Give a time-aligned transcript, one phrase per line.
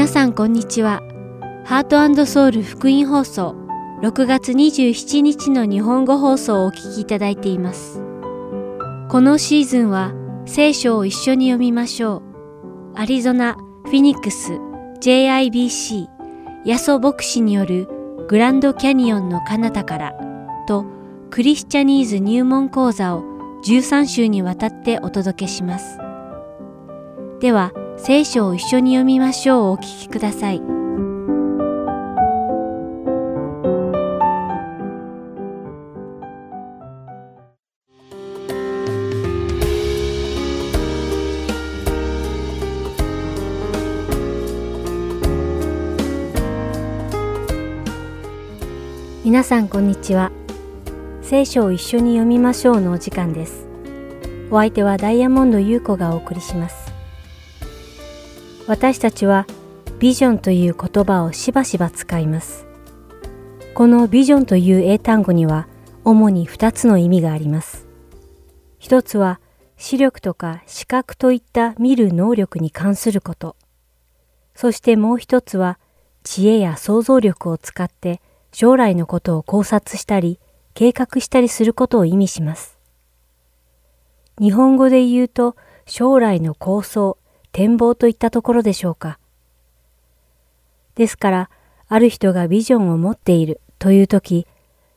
[0.00, 1.02] 皆さんこんにちは。
[1.66, 3.54] ハートソウル福音放送
[4.00, 8.00] 6月27日の日本語放送をお聞きいただいています。
[9.10, 10.14] このシーズンは
[10.46, 12.22] 聖書を一緒に読みましょ
[12.94, 12.98] う。
[12.98, 14.54] アリゾナ、フィニックス、
[15.02, 16.06] JIBC、
[16.64, 17.86] ヤソ牧師による
[18.26, 20.14] グランドキャニオンの彼方から
[20.66, 20.86] と
[21.28, 23.22] クリスチャニーズ入門講座を
[23.66, 25.98] 13週にわたってお届けします。
[27.40, 30.62] では、聖書を一緒に読みましょうお聞きください。
[49.22, 50.32] 皆さんこんにちは。
[51.20, 53.66] 聖書を一緒に読みましょうのお時間です。
[54.50, 56.79] お相手はダイヤモンド優子がお送りします。
[58.70, 59.48] 私たちは
[59.98, 62.68] ビジョンという言葉をしばしば使います。
[63.74, 65.66] このビジョンという英単語には
[66.04, 67.88] 主に2つの意味があります。
[68.78, 69.40] 一つは
[69.76, 73.56] 視力とか視覚といった見る能力に関すること。
[74.54, 75.80] そしてもう一つは
[76.22, 78.20] 知恵や想像力を使って
[78.52, 80.38] 将来のことを考察したり
[80.74, 82.78] 計画したりすることを意味します。
[84.38, 87.18] 日本語で言うと将来の構想、
[87.52, 89.18] 展望といったところでしょうか。
[90.94, 91.50] ですから、
[91.88, 94.46] ある人がビジョンを持っているというとき、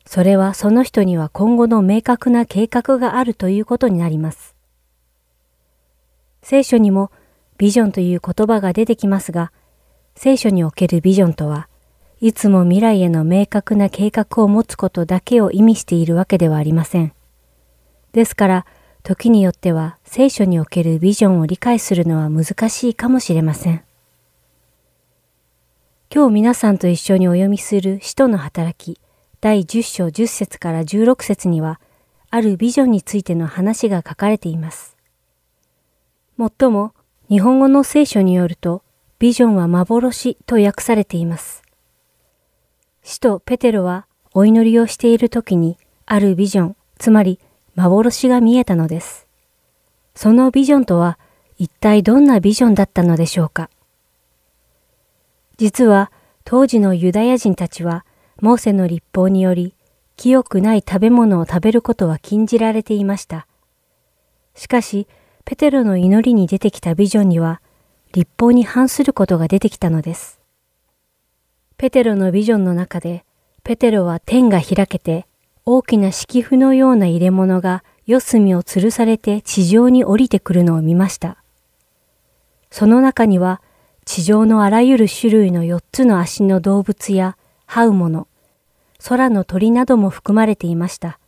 [0.06, 4.56] それはその人には今後の明確な計画があるということになります。
[6.42, 7.10] 聖書にも
[7.58, 9.52] ビジョンという言葉が出てきますが、
[10.16, 11.70] 聖書におけるビジョンとは、
[12.20, 17.14] いつも未来への明確な計画を持つことだけを意味しているわけではありません。
[18.12, 18.66] ですから、
[19.04, 23.84] 時によっては聖書におけるビジョンを理解するのは難しいかもしれません。
[26.14, 29.02] 今日皆さんと一緒にお読みする使徒の働き
[29.42, 31.82] 第10章10節から16節には、
[32.30, 34.96] あるビジョンについての話が書かれています。
[36.38, 36.94] もっとも、
[37.28, 38.84] 日本語の聖書によると、
[39.20, 41.62] ビジョンは幻と訳されています。
[43.04, 47.38] 使徒ペテロはお祈りをしている時にあるビジョン、つまり
[47.76, 49.28] 幻が見えたのです。
[50.16, 51.18] そのビジョンとは
[51.58, 53.70] 一体どんなビジョンだったのでしょうか
[55.58, 56.12] 実は
[56.44, 58.06] 当時のユダヤ人たちは
[58.42, 59.76] モーセの立法により
[60.18, 63.48] 清くない食べ物を食べることは禁じられていました。
[64.56, 65.08] しかし、
[65.46, 67.62] ペテロの祈りに出てきたビジョンには
[68.14, 70.40] 立法に反することが出てきたのです。
[71.78, 73.26] ペテロのビジョンの中で、
[73.64, 75.26] ペテロは天が開けて、
[75.66, 81.38] 大きな敷布のような入れ物が四隅を吊るされて地上に降りてくるのを見ました。
[82.70, 83.62] その中には、
[84.04, 87.38] 地上のあらゆる種類の四つの足の動物や
[87.68, 88.28] 這うもの、
[89.08, 91.20] 空の鳥なども含まれていました。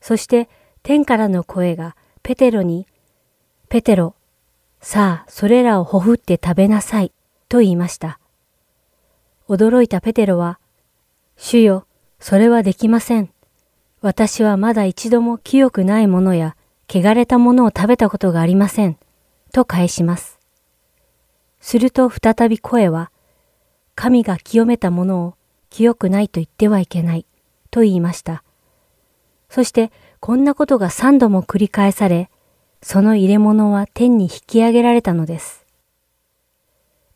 [0.00, 0.48] そして
[0.82, 2.86] 天からの声がペテロに、
[3.68, 4.14] ペテロ、
[4.80, 7.12] さあそれらをほふって食べなさい、
[7.48, 8.18] と言いました。
[9.48, 10.58] 驚いたペテロは、
[11.36, 11.87] 主よ、
[12.20, 13.30] それはできません。
[14.00, 16.56] 私はまだ一度も清くないものや、
[16.88, 18.96] 汚れたものを食べたことがありません。
[19.52, 20.38] と返します。
[21.60, 23.10] すると再び声は、
[23.94, 25.34] 神が清めたものを
[25.70, 27.26] 清くないと言ってはいけない。
[27.70, 28.42] と言いました。
[29.50, 29.90] そして、
[30.20, 32.30] こんなことが三度も繰り返され、
[32.82, 35.64] その入れ物は天に引き上げられたのです。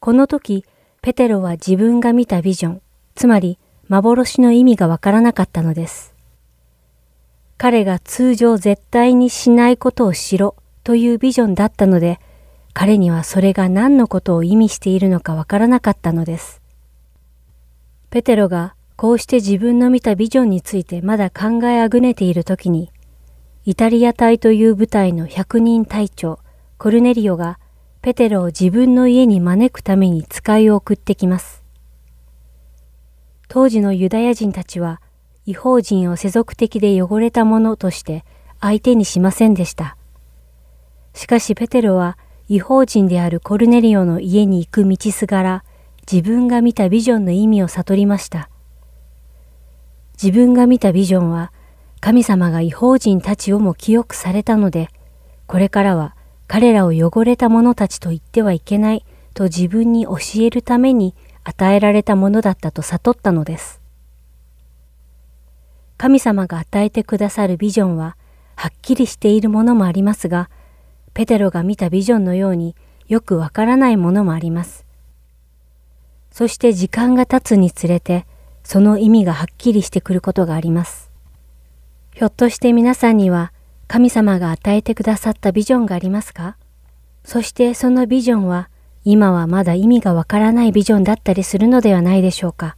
[0.01, 0.65] この時、
[1.01, 2.83] ペテロは自分が見たビジョン、
[3.15, 3.59] つまり
[3.93, 6.15] 幻の意味がわからなかったのです。
[7.59, 12.19] 彼が通常絶対にしないことをしろというビジョンだったので、
[12.73, 16.63] 彼にはそれが何のことを意味しているのかわからなかったのです。
[18.09, 22.91] ペテロがこうして自分の見たビジョンについてまだ考えあぐねているときに、
[23.67, 26.39] イタリア隊という部隊の百人隊長、
[26.79, 27.59] コルネリオが
[28.01, 31.62] ペテロを自分の家に招くために使いを送ってきます。
[33.55, 35.03] 当時のユダヤ人たちは
[35.45, 38.25] 違法人を世俗的で汚れたものとして
[38.63, 39.99] 相手にしませんでした。
[41.13, 42.17] しかしペテロは
[42.49, 45.65] 違法人であるコルネリオの家に行く道すがら
[46.11, 48.49] 自分が見たビジョンの意味を悟りました。
[50.15, 51.53] 自分が見たビジョンは
[52.01, 54.89] 神様が違法人たちをも清くされたので、
[55.47, 56.17] これからは
[56.47, 59.05] 彼らを汚れた者たちと言ってはいけない
[59.35, 63.81] と自分に教えるために与えられたものだったと悟ったのです。
[65.99, 68.17] 神様が与えてくださるビジョンは
[68.57, 70.51] はっきりしているものもありますが、
[71.15, 72.75] ペテロが見たビジョンのように
[73.07, 74.85] よくわからないものもあります。
[76.31, 78.27] そして時間が経つにつれて、
[78.65, 81.11] その意味がはっきりしてくることがあります。
[82.15, 83.53] ひょっとして皆さんには
[83.89, 86.57] 神様が与えてくださったビジョンがありますか？
[87.25, 88.71] そしてそのビジョンは
[89.05, 92.77] 今はまだ意味がわからないビジョンだったりするのではないでしょうか。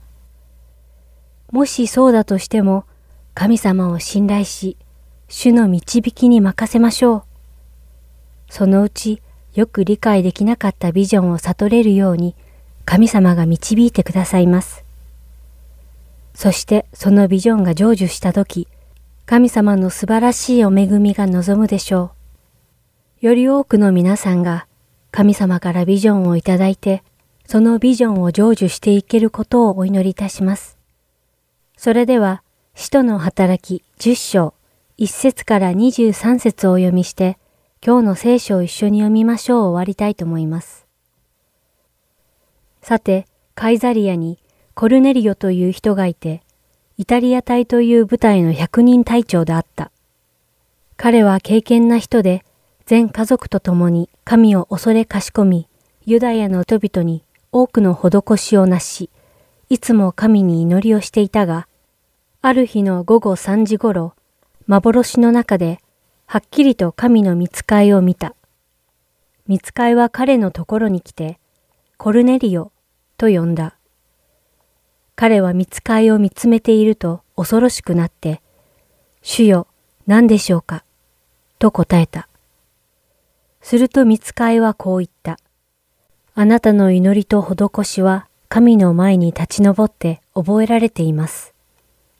[1.51, 2.85] もしそうだとしても
[3.35, 4.77] 神様を信頼し、
[5.29, 7.23] 主の導きに任せましょう。
[8.49, 9.21] そのうち
[9.55, 12.35] よく理解できなかったビジョンを悟れるように
[12.85, 14.85] 神様が導いてくださいます。
[16.35, 18.67] そしてそのビジョンが成就したとき、
[19.27, 22.13] 神様の素晴らしいお恵みが望むでしょ
[23.23, 23.27] う。
[23.27, 24.67] より多くの皆さんが
[25.17, 27.05] 神様からビジョンをいただいて、
[27.47, 30.77] そのビジョンを成就していけることをお祈りいたします。
[31.77, 32.43] それでは、
[32.75, 34.55] 使徒の働き10章
[34.99, 37.39] 1節から23節をお読みして、
[37.81, 40.85] 今日の聖書を一緒に読みましょう終わりたいと思います。
[42.83, 44.41] さて、カイザリアに
[44.75, 46.43] コルネリオという人がいて、
[46.99, 49.93] イタリア隊という部隊の百人隊長であった。
[50.97, 52.45] 彼は敬虔な人で、
[52.85, 55.69] 全家族と共に神を恐れかしこみ、
[56.07, 59.11] ユダヤの人々に多くの施しをなし、
[59.69, 61.69] いつも神に祈りをしていたが、
[62.41, 64.15] ある日の午後3時ごろ、
[64.67, 65.79] 幻の中で、
[66.27, 68.35] はっきりと神の見つかいを見た。
[69.47, 71.39] 見つかいは彼のところに来て、
[71.99, 72.73] コルネリオ
[73.19, 73.77] と呼んだ。
[75.17, 78.41] 彼は見つかいを見つめていると恐ろしくなって、
[79.21, 79.67] 主よ、
[80.07, 80.83] 何でしょうか？
[81.59, 82.29] と答えた。
[83.65, 85.39] すると見つかいはこう言った。
[86.35, 91.55] あなたの祈りと施しは神の前に立ち上って覚えられています。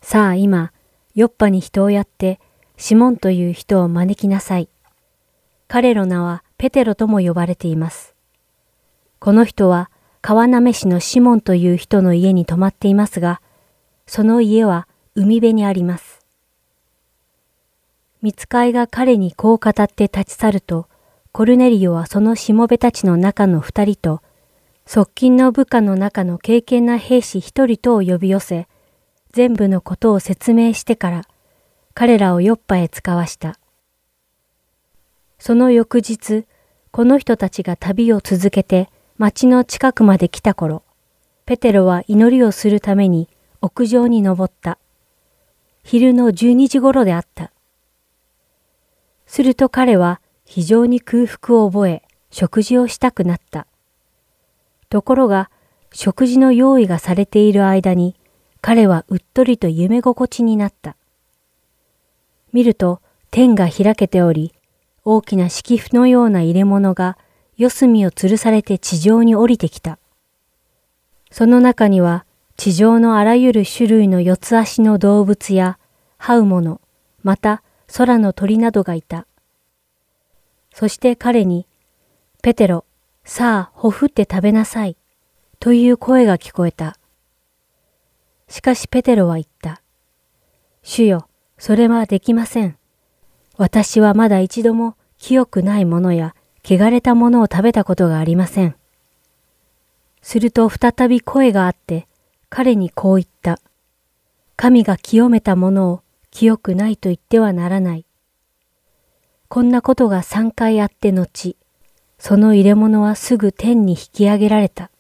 [0.01, 0.73] さあ今、
[1.15, 2.41] ヨッパに人をやって、
[2.79, 4.71] シモンという人を招きなさい。
[5.69, 8.15] 彼の名はペテロとも呼ばれています。
[9.19, 9.91] この人は
[10.23, 13.43] 川なめ市のシモンという人の家に泊まっていますが、
[14.07, 16.25] その家は海辺にあります。
[18.23, 20.89] 見つかいが彼にこう語って立ち去ると、
[21.37, 24.23] コルネリオはそのしもべたちの中の二人と、
[24.87, 28.69] 側近の部下の中の敬虔な兵士一人とを呼び寄せ、
[29.33, 31.23] 全部のことを説明してから、
[31.93, 33.59] 彼らをヨッパへ使わした。
[35.41, 36.45] その翌日、
[36.93, 38.89] この人たちが旅を続けて
[39.19, 40.85] 町の近くまで来た頃、
[41.47, 43.29] ペテロは祈りをするために
[43.61, 44.79] 屋上に登った。
[45.83, 47.51] 昼の12時頃であった。
[49.27, 53.67] すると彼は非常に空腹を覚え、食事をしたくなった。
[54.89, 55.51] ところが、
[55.93, 58.17] 食事の用意がされている間に、
[58.61, 60.97] 彼はうっとりと夢心地になった。
[62.53, 64.55] 見ると天が開けており、
[65.05, 67.19] 大きな敷布のような入れ物が
[67.57, 69.99] 四隅を吊るされて地上に降りてきた。
[71.31, 72.25] その中には
[72.57, 75.79] 地上のあらゆる種類の四つ足の動物や
[76.19, 76.81] 這うもの、
[77.23, 77.63] また
[77.95, 79.27] 空の鳥などがいた。
[80.75, 81.69] そして彼に、
[82.43, 82.85] ペテロ、
[83.25, 84.97] さあ、ほふって食べなさい、
[85.61, 86.99] という声が聞こえた。
[88.49, 89.81] しかしペテロは言った。
[90.83, 91.29] 主よ、
[91.59, 92.77] それはできません。
[93.57, 96.35] 私はまだ一度も清くないものや
[96.65, 98.75] 汚れたものを食べたことがありません。
[100.23, 102.09] すると再び声があって
[102.49, 103.61] 彼にこう言った。
[104.57, 108.05] 神が清めたものを清くないと言ってはならない。
[109.55, 111.57] こんなことが三回あって後、
[112.19, 114.91] その入れ物はすぐ天に引き上げられた。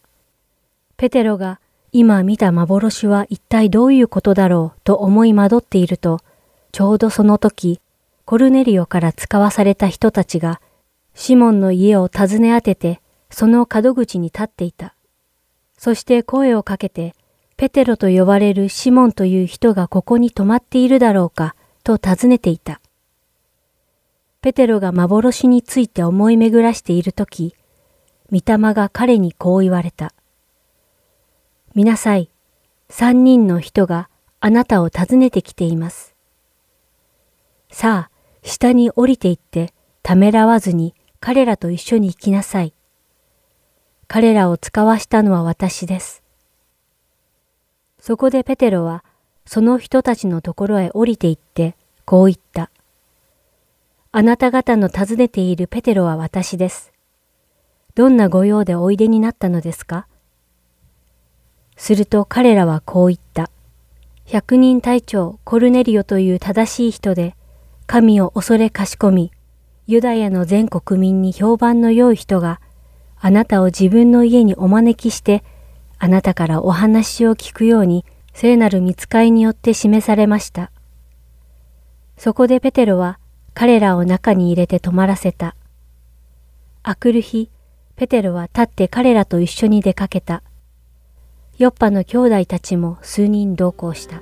[0.96, 1.58] ペテロが
[1.90, 6.20] 今見た幻は一体どういうことだろうと思い惑っていると、
[6.70, 7.80] ちょうどその時、
[8.26, 10.60] コルネリオから使わされた人たちが、
[11.14, 14.94] シモンの家を訪ね当てて、その門口に立っていた。
[15.76, 17.16] そして声をかけて、
[17.56, 22.80] ペテロと呼ばれるシモンという人がここに泊まっているだろうか、と尋ねていた。
[24.44, 27.56] ペテロが幻について思い巡らしているとき、
[28.30, 30.12] 御霊が彼にこう言われた。
[31.74, 32.28] 見なさい。
[32.90, 34.10] 三人の人が
[34.40, 36.14] あなたを訪ねてきています。
[37.70, 39.72] さあ、下に降りて行って
[40.02, 42.74] ためらわずに彼らと一緒に行きなさい。
[44.08, 46.22] 彼らを使わしたのは私です。
[47.98, 49.04] そこでペテロは
[49.46, 52.70] その人たちのところへ降りて行ってこう言った。
[54.16, 56.92] あなた方の訪ねているペテロは私です。
[57.96, 60.06] どんな御用でおいでになったのですか？
[61.74, 63.50] すると彼らはこう言った。
[64.24, 67.34] 百人隊長コルネリオという正しい人で、
[67.88, 69.32] 神を恐れかしこみ、
[69.88, 72.60] ユダヤの全国民に評判の良い人が、
[73.18, 75.42] あなたを自分の家にお招きして、
[75.98, 80.70] あなたからお話を聞くように聖なる見つかいによって示されました。
[82.16, 83.18] そこでペテロは
[83.54, 85.54] 彼らを中に入れて泊まらせた。
[86.82, 87.50] あくる日、
[87.96, 90.42] ペテロは立って彼らと一緒に出かけた。
[91.56, 94.20] ヨッパの兄弟たちも数人同行した。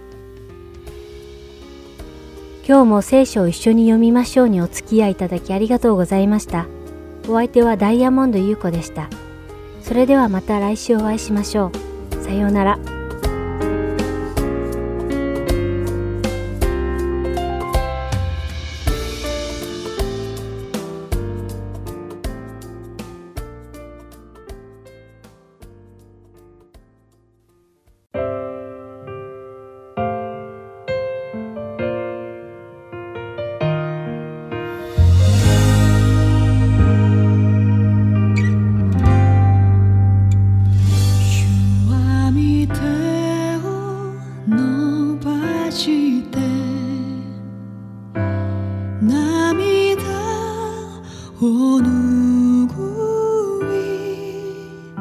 [2.69, 6.67] 今日も聖書を一緒に読みましょうにお付き合いいただきありがとうございました。
[7.27, 9.09] お相手はダイヤモンド優子でした。
[9.83, 11.73] それではまた来週お会いしましょ
[12.13, 12.23] う。
[12.23, 13.02] さようなら。
[49.03, 50.01] 涙
[51.41, 52.73] をぬぐ
[53.75, 54.95] い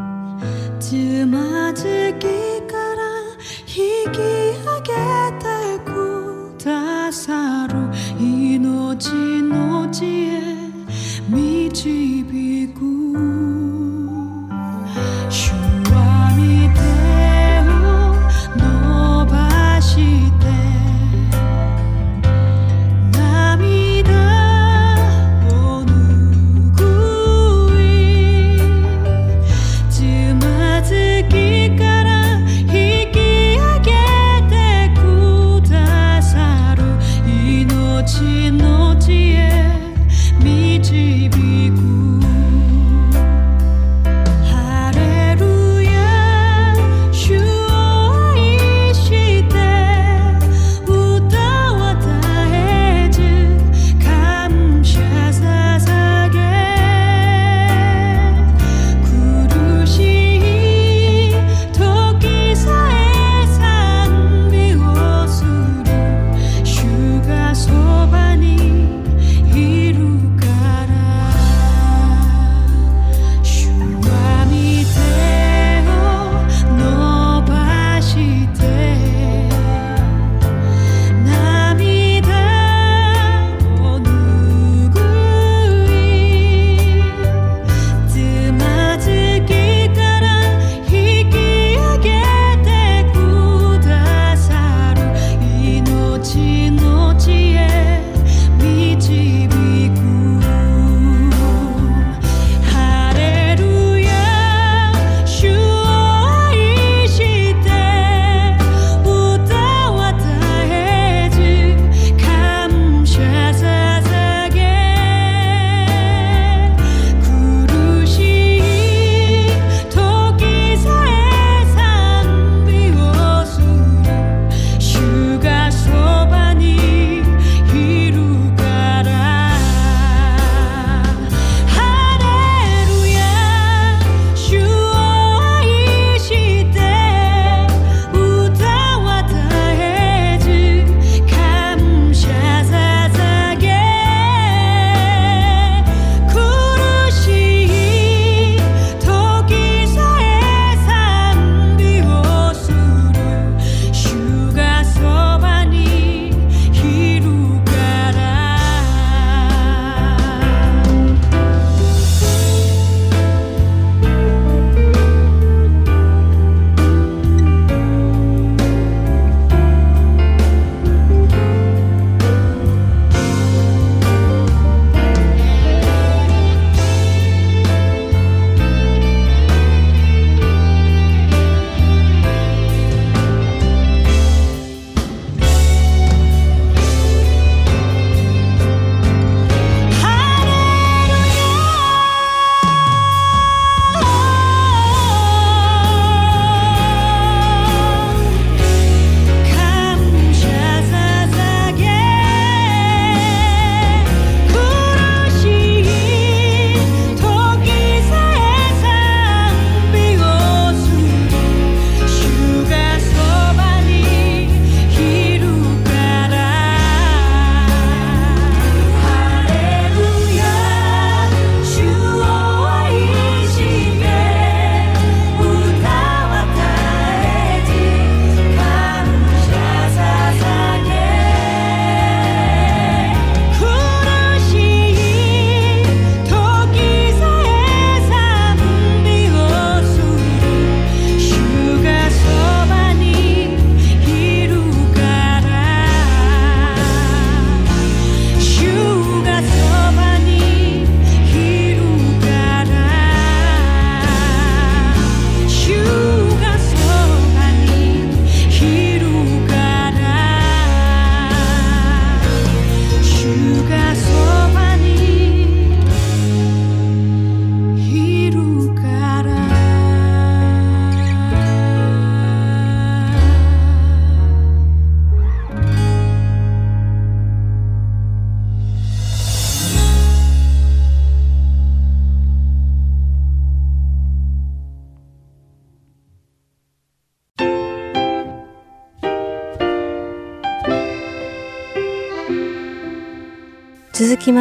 [0.80, 2.26] つまずき
[2.64, 3.02] から
[3.68, 4.90] 引き上げ
[5.38, 5.46] て
[5.86, 7.76] くださる
[8.20, 10.31] 命の知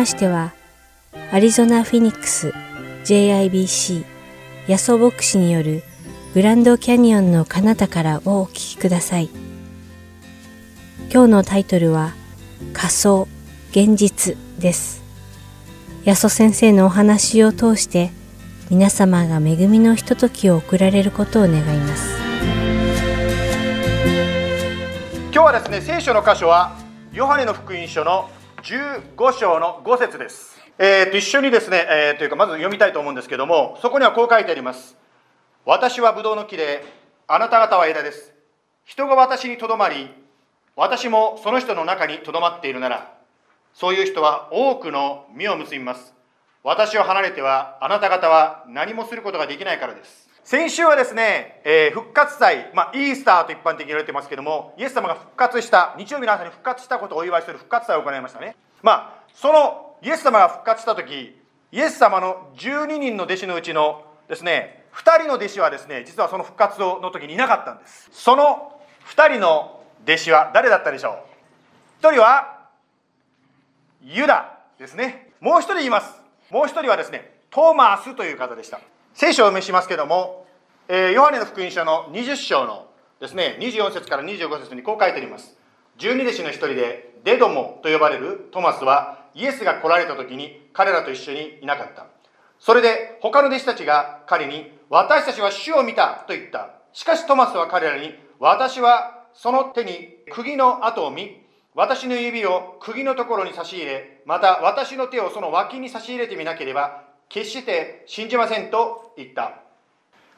[0.01, 0.55] ましては、
[1.31, 2.55] アリゾナ・フィニックス
[3.05, 4.07] JIBC
[4.67, 5.83] ヤソ牧師による
[6.33, 9.29] グランドキャニオンの彼方からをお聞きください。
[11.13, 12.15] 今日のタイトルは
[12.73, 13.29] 仮想
[13.73, 15.03] 現実です。
[16.05, 18.11] ヤソ先生のお話を通して
[18.71, 22.17] 皆様が恵みのひとときを送られることを願います。
[25.31, 26.79] 今日はですね、聖書の箇所は
[27.13, 28.31] ヨハネの福音書の
[28.63, 30.61] 15章の5節です。
[30.79, 34.97] えー、と一緒にですね、えー、というかまず読みたいと思うんですけども、そこにはこう書いてあります。
[35.65, 36.85] 私はブドウの木で、
[37.27, 38.35] あなた方は枝です。
[38.85, 40.11] 人が私にとどまり、
[40.77, 43.15] 私もその人の中にとどまっているなら、
[43.73, 46.15] そういう人は多くの実を結びます。
[46.63, 50.30] 私を離れては、あなた方は何もすることができないからです。
[50.45, 58.57] 先週はですね、えー、復活祭、まあ、イースターと一般的に言われてますけども、イエス様が復活した、日曜日の朝に復活したことをお祝いする復活祭を行いましたね。
[58.83, 61.37] まあ、そのイエス様が復活した時、
[61.73, 68.09] イエス様の12人の弟子のうちのですね、2人の弟子はですね、実はその復活の時にいなかったんです。
[68.13, 68.81] その
[69.15, 71.19] 2人の弟子は誰だったでしょ
[72.01, 72.61] う ?1 人は
[74.03, 75.33] ユダですね。
[75.41, 76.21] もう1人います。
[76.51, 78.81] もう1人はですね、トーマスという方でした。
[79.13, 80.47] 聖書をお見せしますけども、
[80.89, 82.87] えー、ヨハネの福音書の20章の
[83.21, 85.57] ですね、24節から25節にこう書いてあります。
[85.99, 92.07] 十二弟子の一人でデドモと呼ばれるトマスはイエスが来られた時に彼らと一緒にいなかった。
[92.59, 96.71] それで他の弟子たちが彼に私たちは主を見たと言った。
[96.93, 101.43] しかしトマスは彼らに私はその手に釘の跡を見、
[101.75, 109.55] 私の指を釘のところに差し入れ、また私の手をその脇に差し入れてみなければ決して信じませんと言った。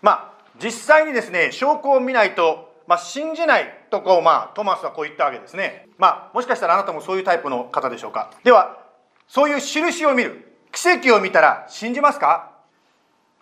[0.03, 5.89] まあ、実際にですね、証拠を見ないと、まあ、信じないとこう、まあ、トマスはこう言ったわけですね。
[5.97, 8.31] まあ、もしかしたらあなたもそういうタイプの方でしょうか。
[8.45, 8.79] では、
[9.27, 12.51] そういう印を見る、奇跡を見たら信じますか？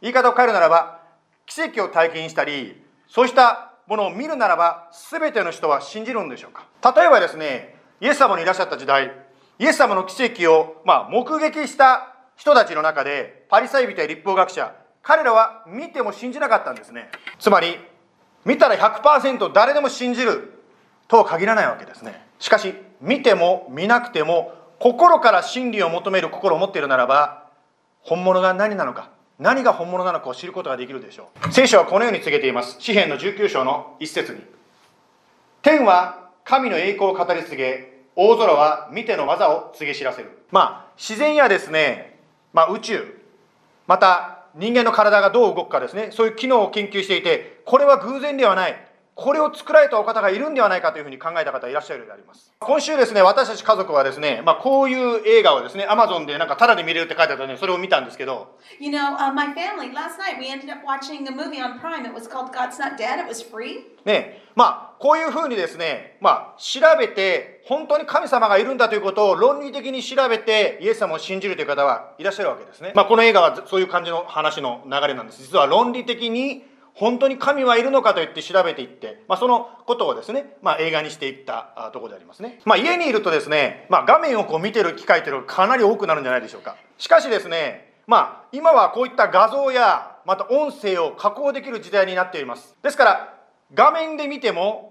[0.01, 1.01] 言い方を変えるならば、
[1.47, 6.95] 奇跡を体験したり、そうしたものを見るならば、全ての人は信じるんでしょうか？
[6.95, 9.13] 例えばですね、イエス様にいらっしゃった時代、
[9.59, 17.11] イエス様の奇跡を、まあ、目撃した人たちの中でパリサイ人や立法学者彼らは見ても信じなかったんですね。
[17.39, 17.77] つまり
[18.47, 20.55] 見たら100%誰でも信じる
[21.07, 22.19] とは限らないわけですね。
[22.39, 22.73] しかし
[23.03, 27.45] 見ても見なくても心から真理を求める心を持っているならば
[28.01, 31.53] 本物が何なのか何が本物なのかを知ることができるでしょう。
[31.53, 32.77] 聖書はこのように告げています。
[32.81, 34.41] 詩篇の19章の一節に。
[35.61, 40.47] 天は神の栄光を語り継げ大空は見ての技を告げ知らせる。
[40.51, 42.10] まあ自然やですね
[42.53, 43.21] まあ、宇宙。
[43.87, 46.11] また人間の体がどう動くかですね。
[46.13, 48.90] そういう機能を研究していてこれは偶然ではない。
[49.21, 52.51] これを作られたお方がいるんではないかというふうに考えた方いらっしゃるようであります。
[52.59, 58.57] 今週ですね、私たち家族はですね、まあこういう映画をですね、アマゾンでなんかタダで見れるって書いてあったので、それを見たんですけど。
[58.79, 62.07] You know,、uh, my family, last night we ended up watching a movie on Prime.
[62.07, 63.21] It was called God's Not Dead.
[63.23, 63.81] It was free.
[64.07, 72.93] ね、まあこういうふうにですね、まあ調べて、本当に神様がいるんだということを論理的に調べて、イエス様を信じるという方はいらっしゃるわけですね。
[72.95, 75.43] まあこの映画はそういう感じの話の流れなんです。
[75.43, 82.61] 実は論理的に本当に神はいるのかといって調べていって、まあ、そのことをですね、まあ、映画にしていったところでありますね。
[82.65, 86.77] まあ、家にいるとですね、まあ、画面をこう見てる機会というのがかなり多くなるんじゃないでしょうか。
[86.99, 92.77] しかしですね、まあ、今はこういった画像や、また音声を加工できる時代になっています。
[92.83, 93.35] ですから、
[93.73, 94.91] 画面で見ても、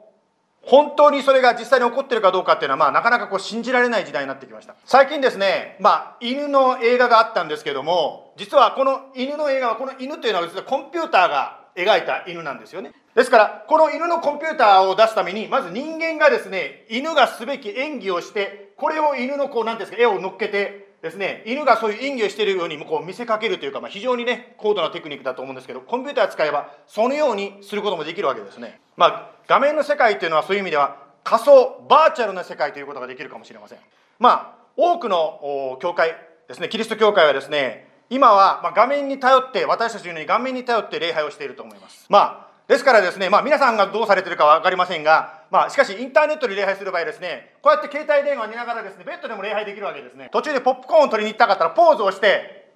[0.61, 4.75] 本当にそれが実際に起こってるかどうかっていうのは、まあ、なかなかこう信じられない時代になってきました。
[4.85, 12.91] 最近ですね、まあ、犬の映画があったんですけども、実はこの犬の映画は、この犬というのは実はコンピューターが描いた犬なんですよね。
[13.15, 28.81] ですから、この犬のコンピューターを出すために、まず人間がですね、犬がすべき演技をして、これを犬のこう、なんですか、絵を乗っけて、ですね、犬がそういう演技をしているようにこう見せかけるというか、まあ、非常にね、高度なテクニックだと思うんですけど、コンピューター使えば、そのようにすることもできるわけですね。
[28.97, 33.79] まあ、画面の世界というのはそういう意味では、仮想、バーチャルな世界ということができるかもしれません。
[34.19, 36.15] まあ、多くの教会
[36.49, 42.05] ですね、キリスト教会はですね、今はま画面に頼って私たちのように画面に頼って礼拝をしていると思います。
[42.09, 50.29] まあですからですね、まあ、皆さんがどうされてるかは分かりませんが、まあ、しかしインターネットで礼拝する場合ですねこうやって携帯電話見ながらですねベッドでも礼拝できるわけですね。
[50.31, 52.69] 途中でポップコーンを取りに行ったかったらポーズをして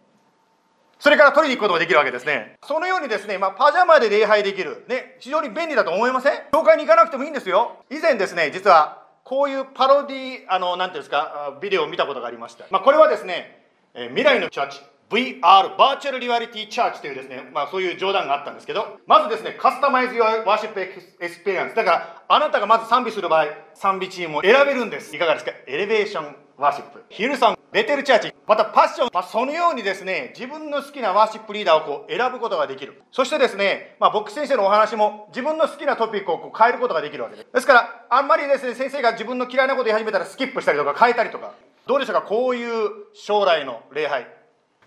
[0.98, 2.56] それから取りに行くこともできるわけですね。
[2.65, 4.86] そのようにですね、まあ、パジャマで礼拝できる。
[4.88, 6.34] ね非常に便利だと思いません？
[6.52, 7.84] 教会に行かなくてもいいんですよ。
[7.91, 14.82] 以前ですね実はこういうパロディあの何ていうんですかビデオを見たことがありました、まあ、これはですね未来のチャーチ。
[15.13, 23.45] VR virtual reality church というですね、まあ、そういう冗談があったんですけどまずですね customize your worship experience だからあなたがまず賛美する場合
[23.76, 25.52] 賛美チームを選べるんですいかがですか？
[25.67, 27.04] エレベーションワーシップ。
[27.10, 33.02] ヒルソング、ベテルチャーチ、またパッション、まあ、そのようにですね、自分の好きな worship leader をこう選ぶことができる。
[33.12, 37.47] そしてですね、まあ、牧師先生のお話も自分の好きなトピックをこう変えることができるわけです。
[37.52, 41.54] ですから、あんまりですね、先生が自分の嫌いなこと言い始めたらスキップしたりとか変えたりとか、
[41.88, 44.28] どうでしょうか、こういう将来の礼拝。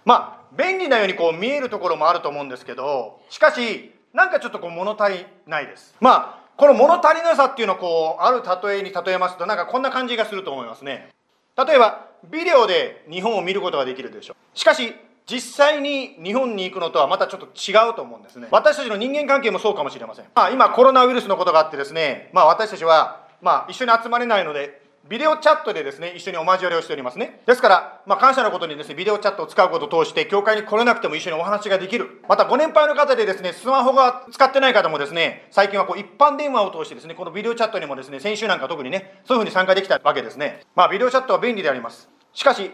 [0.06, 5.94] まあ、便利なようにこう見えるところもあると思うんですけど、しかし、なんかちょっとこう物足りないです。
[6.00, 11.10] まあ、この物足りなさっていうのをこう、ある例えに例えますと、なんかこんな感じがすると思いますね。
[11.58, 14.58] 例えば、ビデオで日本を見ることができるでしょう。
[14.58, 14.94] しかし、
[15.28, 18.46] 実際に日本に行くのとはまたちょっと違うと思うんですね。
[18.52, 20.26] 私たちの人間関係もそうかもしれません。
[20.36, 27.40] まあ、今コロナウイルスのことがあってですね、まあ私たちは、まあ一緒に集まれないので、ビデオチャットでですね、一緒にお交わりをしておりますね。
[27.46, 32.22] ですから、まあ、感謝のことにですね、ビデオチャットを使うことを通して、教会に来れなくても一緒にお話ができる。
[32.28, 40.62] また、ご年配の方でですね、スマホが使ってない方もですね、最近はこう一般電話を通してですね、このビデオチャットにもですね、先週なんか特にね、そういうふうに参加できたわけですね。
[40.74, 42.08] まあ、ビデオチャットは便利であります。
[42.32, 42.70] しかし、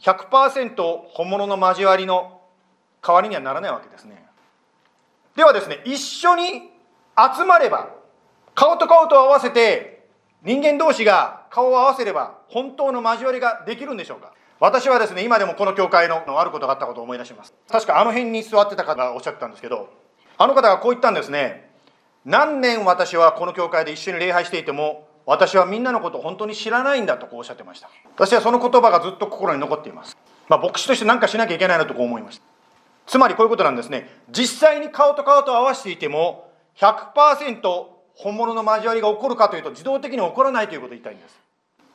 [0.00, 2.40] 100%本物の交わりの
[3.02, 4.24] 代わりにはならないわけですね。
[5.36, 6.70] ではですね、一緒に
[7.36, 7.90] 集まれば、
[8.54, 9.93] 顔と顔と合わせて
[10.44, 14.32] 人間同士が顔を合わせれば本当の交わりができるんでしょうか？
[14.60, 17.54] 私はですね今でもこの教会のあることがあったことを思い出します。
[17.68, 19.88] 確かあの辺に座ってた方がおっしゃってたんですけど
[20.36, 21.70] あの方がこう言ったんですね。
[22.24, 27.88] 何年私はこの教会で一緒に礼拝していても私はみんなのことを本当に知らないんだとこうおっしゃってました。
[28.14, 30.16] 私はその言葉がずっと心に残っています。
[30.48, 32.44] まあ牧師として何かしなきゃいけないなとこう思いました。
[33.06, 34.08] つまりこういうことなんですね。
[34.30, 41.40] 実際に顔と顔と合わせていても100%本物の交わりが起こるかというと自動的に起こらないということを言いたいんです。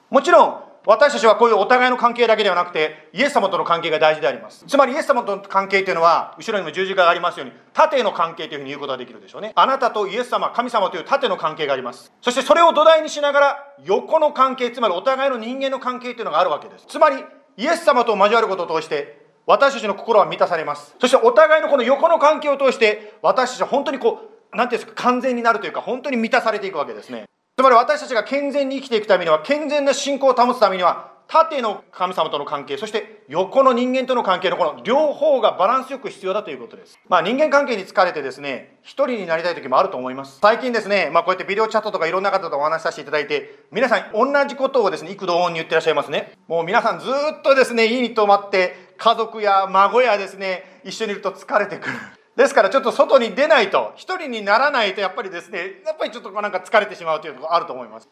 [0.10, 4.65] もちろん私たちはこういうお互いの関係だけではなくてイエス様との関係が大事であります。
[4.65, 9.51] つまりイエス様との関係というのは後ろにも十字架がありますように縦の関係というふうに言うことができるでしょうね。
[9.55, 12.12] あなたとイエス様神様という縦の関係があります。
[12.21, 16.86] そしてそれを土台にしながら横の関係つまりお互いの人間の関係というのがあるわけです。
[16.88, 17.23] つまり
[17.58, 20.95] イエス様と交わることを通して私たちの心は満たされます。
[20.99, 27.25] そしてお互いのこの横の関係を通して私たちは本当にこう何ていうんですか完全になるというか本当に満たされていくわけですね。
[27.57, 36.97] つまり私たちが健全に生きていくためには健全な信仰を保つためには縦の神様との関係そして横の人間との関係のこの両方がバランスよく必要だということです。
[37.07, 40.39] まあ人間関係に疲れてですね一人になりたい時もあると思います。
[40.41, 46.31] 最近ですねまあこうやってビデオチャットとかいろんな方とお話しさせていただいて皆さん同じことをですね幾度音に言ってらっしゃいますね。
[46.47, 51.95] もう皆さんずっとですね家に泊まって家族や孫やですね一緒にいると疲れてくる。
[52.39, 58.08] ですからちょっと外に出ないと一人にならないとやっぱりですねやっぱりちょっとなんか疲れてしまうというところあると思います。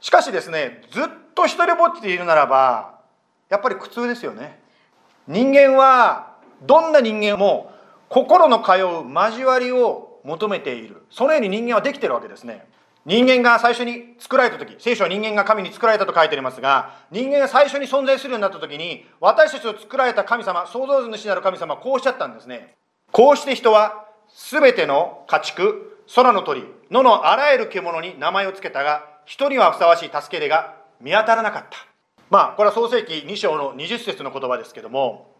[0.00, 3.00] しかしですねずっと一人ぼっちでいるならば
[3.48, 4.60] やっぱり苦痛ですよね。
[5.26, 7.72] 人間はどんな人間も
[8.10, 11.06] 心の通う交わりを求めている。
[11.10, 12.66] そのように人間はできてるわけですね。
[13.06, 22.76] 人間が最初に作られた時聖書は人間が神に作られたと書いてありますが人間が最初に存在するようになった時に私たちを作られた神様創造主なる神様はこうおっしゃったんですね。
[23.12, 24.06] こうして人は
[24.50, 31.78] 全ての家畜、空の鳥、野のあらゆる獣に名前を付けたが、人にはふさわしい助け手が見当たらなかった。
[32.30, 35.34] まあ、これは創世紀2章の20節の言葉ですけども、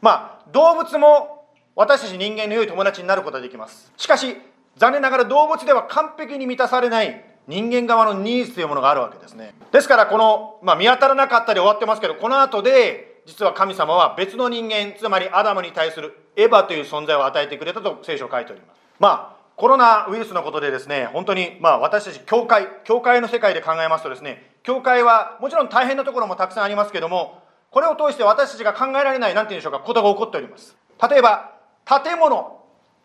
[0.00, 3.92] まあ、動物も私たち人間の良い友達になることができます。
[3.96, 4.36] しかし、
[4.76, 9.54] 残念ながら動物では完璧に満たされない人間側のニーズというものがあるわけですね。
[9.72, 18.80] ですから、この、まあ、見当たらなかったで終わってますけど、この後で、実は神様は別の人間つまりアダムに対するエヴァという存在を与えてくれたと聖書を書いております。
[18.98, 30.74] まあコロナウイルスのことでですね本当にまあ私たち教会教会の世界で考えますとですね教会はもちろん大変なところもたくさんありますけどもこれを通して私たちが考えられない何て言うんでしょうかことが起こっております。
[31.10, 31.52] 例えば
[31.84, 32.56] 建物。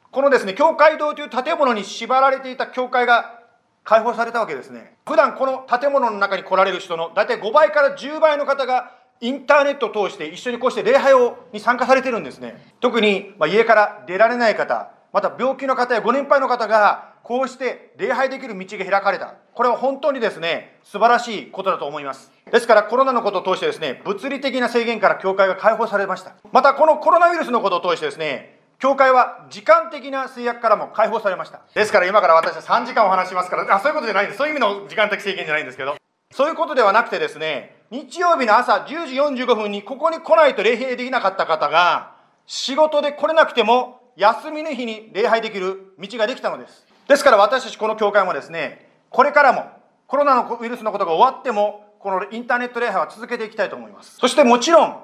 [0.09, 3.41] このですね教会堂という建物に縛られていた教会が
[3.83, 4.95] 解放されたわけですね。
[5.05, 12.73] 普段この建物の中に来られる人の大体5倍から10倍の方がインターネットを通して一緒にこうして礼拝をに参加されてるんですね。
[12.81, 19.35] 特に、ま家から出られない方また病気の方やご年配の方がこうして礼拝できる道が開かれた。
[19.53, 22.33] これは本当にですね素晴らしいことだと思います。
[22.51, 26.35] ですからコロナのことを通してですね物理的な制限から教会が解放されました。
[26.51, 31.61] またこのコロナウイルスのことを通してですね教会は時間的な制約からも解放されました。
[31.73, 34.37] ですから今から私は3時間お話しますからあそういうことじゃないんです。
[34.37, 35.95] そういう意味の時間的制限じゃないんですけど。
[36.33, 42.15] そういうことではなくてですね日曜日の朝10時45分にここに来ないと礼拝できなかった方が
[42.47, 46.87] 仕事で来れなくても休みの日に礼拝できる道ができたのです。
[47.07, 49.69] ですから私たちこの教会もですねこれからも
[50.07, 54.17] コロナのウイルスのことが終わってもこのインターネット礼拝は続けていきたいと思います。
[54.17, 54.97] そしてもちろん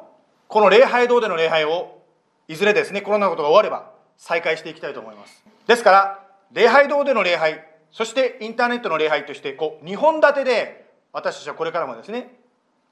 [0.48, 2.02] この礼拝堂での礼拝を
[2.48, 5.46] いずれですねコロナのことが終われば再開していきたいと思います。
[5.68, 6.24] ですから
[6.54, 12.40] 礼拝堂での礼拝そしてインターネットの礼拝としてこう2本立てで私たちはこれからもですね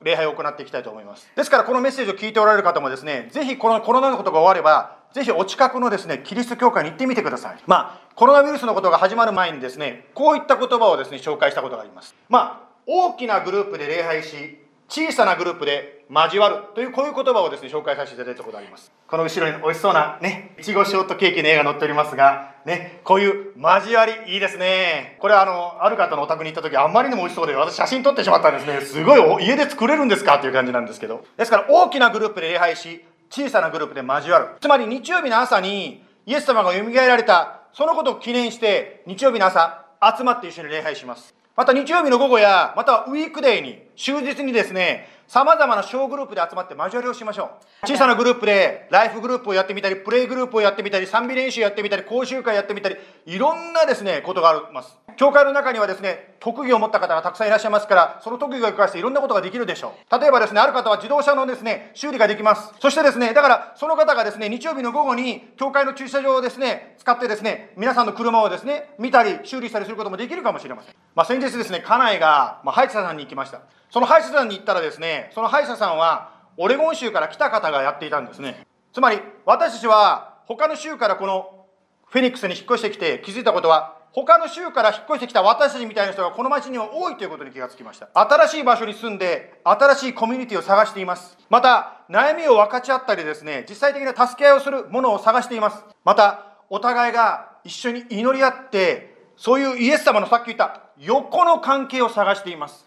[0.01, 1.27] 礼拝を行っていきたいと思います。
[1.36, 7.57] ですからこのメッセージを聞いておられる方もですねぜひこのコロナのことが終わればぜひお近くのですねキリスト教会に行ってみてください。
[7.65, 12.15] まあコロナウイルスのことが始まる前にですねこういった言葉をですね紹介したことがあります。
[12.29, 39.86] まあ大きなグループで礼拝し小さなグループで交わるというこういう言葉をですね紹介させていただいたことがありますこの後ろに美味しそうなねいちごショートケーキの絵が載っておりますがねこういう交わりいいですねこれあのある方のお宅に行った時あんまりにも美味しそうで私写真撮ってしまったんですねすごい家で作れるんですかっていう感じなんですけどですから大きなグループで礼拝し小さなグループで交わるつまり日曜日の朝にイエス様が蘇られたそのことを記念して日曜日の朝
[40.17, 47.51] 集まって一緒に礼拝しますまた日曜日の午後やまたはウィークデーに終日にですねさまざまな小グループで集まって交わりをしましょ
[47.83, 47.88] う。
[47.88, 54.97] 小さなグループでライフグループをやってみたりプレイグループをやってみたり賛美練習やってみたり講習会やってみたりいろんなですねことがあります。
[55.17, 60.19] 教会の中にはですね特技を持った方がたくさんいらっしゃいますからその特技を生かしていろんなことができるでしょう。
[60.19, 62.71] 例えばですねある方は自動車のですね修理ができます。
[62.79, 70.95] そしてですねだからその方がですね日曜日の午後に教会の駐車場をですね使ってですね皆さんの車をですね見たり修理したりすることもできるかもしれません。
[71.15, 73.62] まあ、先日ですね家内が、まあ、歯医者さんに行きました。
[73.89, 78.65] その歯医者さんに行ったらですねその歯医者さんはオレゴン州から来た方がやっていたんですね。
[78.93, 81.65] つまり私たちは他の州からこの
[82.08, 88.10] フェニックスに引っ越してきて気づいたことは他の州から引っ越してきた私たちみたいな人がこの町には多いということに気がつきました。
[88.15, 91.38] 新しい場所に住んで新しいコミュニティを探しています。
[91.50, 95.84] また悩みを分かち合ったりですね実際的な助け合いをするものを探しています。
[96.04, 102.87] またお互いが一緒に祈り合ってそういうイエス様のさっき言った横の関係を探しています。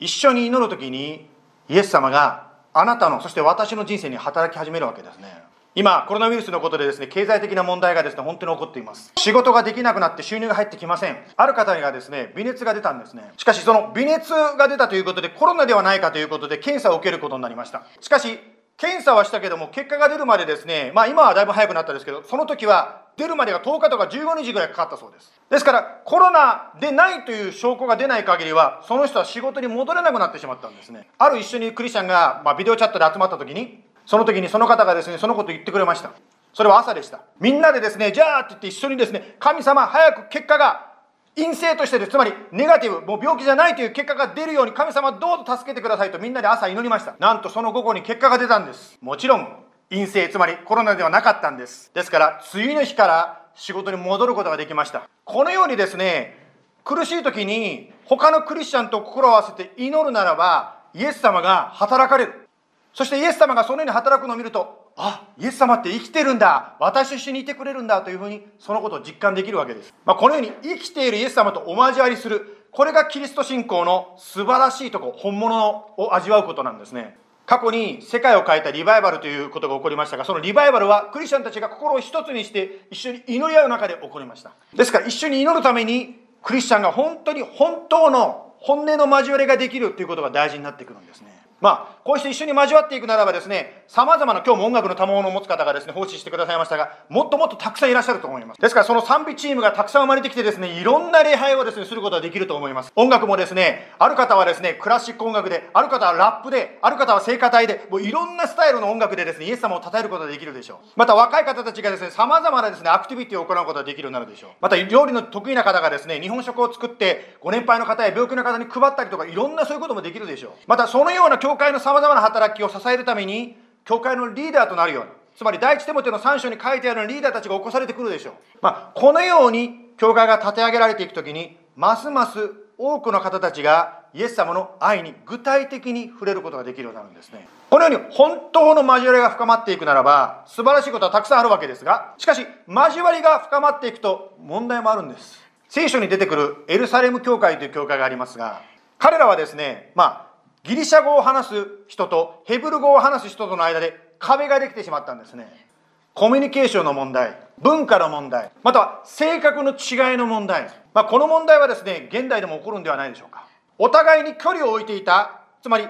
[0.00, 1.28] 一緒に祈る時に
[1.68, 5.44] イエス様があなたのそして私の人生に働き始めるわけですね。
[5.76, 9.12] 今コロナウイルスのことでですね経済的な問題がですね本当に起こっています。
[9.16, 11.16] 仕事ができなくなって収入が入ってきません。
[11.36, 13.32] ある方にはですね微熱が出たんですね。
[13.36, 17.82] しかしその微熱が出たということでコロナではないかということで検査を受けることになりました。
[18.00, 18.38] しかし
[18.76, 25.32] 検査はしたけども結果が出るまでですねまあ今はだいぶ早くなったんですけどその時は出るまでが10日とか15日ぐらいかかったそうです。
[25.48, 31.08] ですからコロナでないという証拠が出ない限りはその人は仕事に戻れなくなってしまったんですね。
[31.18, 36.10] ある一緒にクリスチャンが、まあ、ビデオチャットで集まった時にその時にその方がですねそのこと言ってくれました。
[36.52, 37.20] それは朝でした。
[37.38, 40.93] みんなでですねじゃあって言って一緒にですね神様早く結果が
[41.36, 42.12] 陰性としてです。
[42.12, 47.16] つまりネガティブもう病気じゃないという結果が出るように神様どうぞ助けてくださいとみんなで朝祈りました。
[47.18, 48.98] なんとその午後に結果が出たんです。
[49.00, 51.90] もちろん陰性つまりコロナではなかったんです。
[51.94, 55.08] ですから次の日から仕事に戻ることができました。
[55.24, 56.38] このようにですね
[56.84, 62.48] 苦しい時に他のクリスチャンと心を合わせて祈るならばイエス様が働かれる。
[62.92, 66.76] そしてイエス様がそのように働くのを見るとあイエス様って生きてるんだ。
[66.78, 77.16] 私と一緒にいてくれるんだというふうにそのことを実感できるわけです、まあ、このように生きているイエス様とお交わりするこれがキリスト信仰の素晴らしいとこ本物を味わうことなんですね。
[77.46, 84.52] 過去に世界を変えたリバイバルということが起こりましたがそのリバイバルはクリスチャンたちが心を一つにして一緒に祈り合う中で起こりました。
[84.74, 91.43] ですから一緒に祈るためにクリスチャンが本当に本当の本音の交わりができるということが大事になってくるんですね。
[91.64, 98.60] まあ、こうして一緒に交わっていくならばですね、様々な今日も音楽の賜物を持つ方がですね、奉仕してくださいましたが、もっともっとたくさんいらっしゃると思います。
[98.60, 102.92] ですからその賛美チームがたくさん生まれてきてですね、いろんな礼拝をですね、することができると思います。
[102.96, 110.86] 音楽もですね、ある方はですね、クラシック音楽で、ある方はラップで、ある方は聖歌隊で、もういろんなスタイルの音楽でですね、イエス様を称えることができるでしょう。
[110.96, 114.50] また若い方たちがですね、様々なですね、アクティビティを行うことができるようになるでしょう。
[114.60, 120.52] また料理の得意な方がですね、日本食を作って、ご年配の方や病気の方に配ったりとか、いろんなそういうこともできるでしょう。
[120.66, 137.48] またそのような教会の様々な働きを支えるために教会のリーダーとなるようにつまり第一手モての3章に書いてあるリーダーたちが起こされてくるでしょう、まあ、このように教会が立て上げられていく時にますます多くの方たちがイエス様の愛に具体的に触れることができるようになるんですね。
[137.70, 145.42] このように本当の交わりが深まっていくならば素晴らしいことはたくさんあるわけですがしかし交わりが深まっていくと問題もあるんです。
[145.68, 148.62] 聖書に出てくるエルサレム教会という教会がありますが
[148.98, 150.23] 彼らはですねまあ
[150.64, 155.66] ギリシャ語を話す人とヘブル語を話す人との間で壁ができてしまったんですね。
[156.14, 163.46] コミュニケーションの問題文化の問題または性格の違いの問題、まあ、この問題はですね現代でも起こるんではないでしょうか。
[163.76, 165.86] お互いに距離を置いていたつまり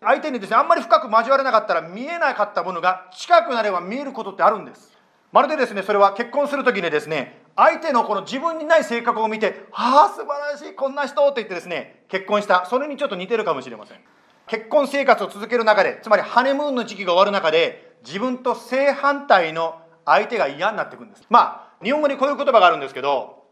[0.00, 4.92] 相手にですねあんまり深く交われなかったら見えなかったものが近くなれば見えることってあるんです。
[5.32, 13.98] まるでですねそれは結婚する時にですね相手のこの自分にない性格を見て「ああ素晴らしいこんな人」と言ってですね結婚したそれにちょっと似てるかもしれません。
[14.48, 21.24] 結婚生活を続ける中でつまりハネムーンの時期が終わる中で自分と正反対の相手が嫌になっていくんです。
[21.28, 23.44] まあ日本語にこういう言葉があるんですけど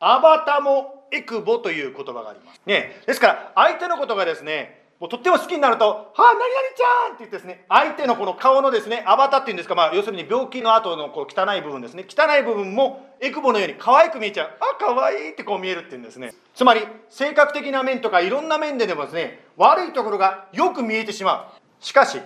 [0.00, 2.60] アバタモエクボという言葉があります。
[2.66, 6.42] ねですから相手のことがですねもうとっても好きになると「はあ何々
[6.76, 16.32] ちゃん!」って言ってですね相手のこの顔のですねアバターっていうんですか、まあ、要するに病気の後のこう汚い部分ですね汚い部分もエクボのように可愛く見えちゃうあ可愛いってこう見えるっていうんですね。
[16.54, 21.84] つまり性格的な面とかいろんな面ででもですね悪いところがよく見えてしまう。
[21.84, 22.20] しかし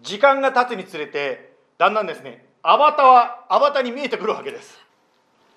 [0.00, 4.81] 時間が経つにつれてだんだんですねアバターはアバターに見えてくるわけです。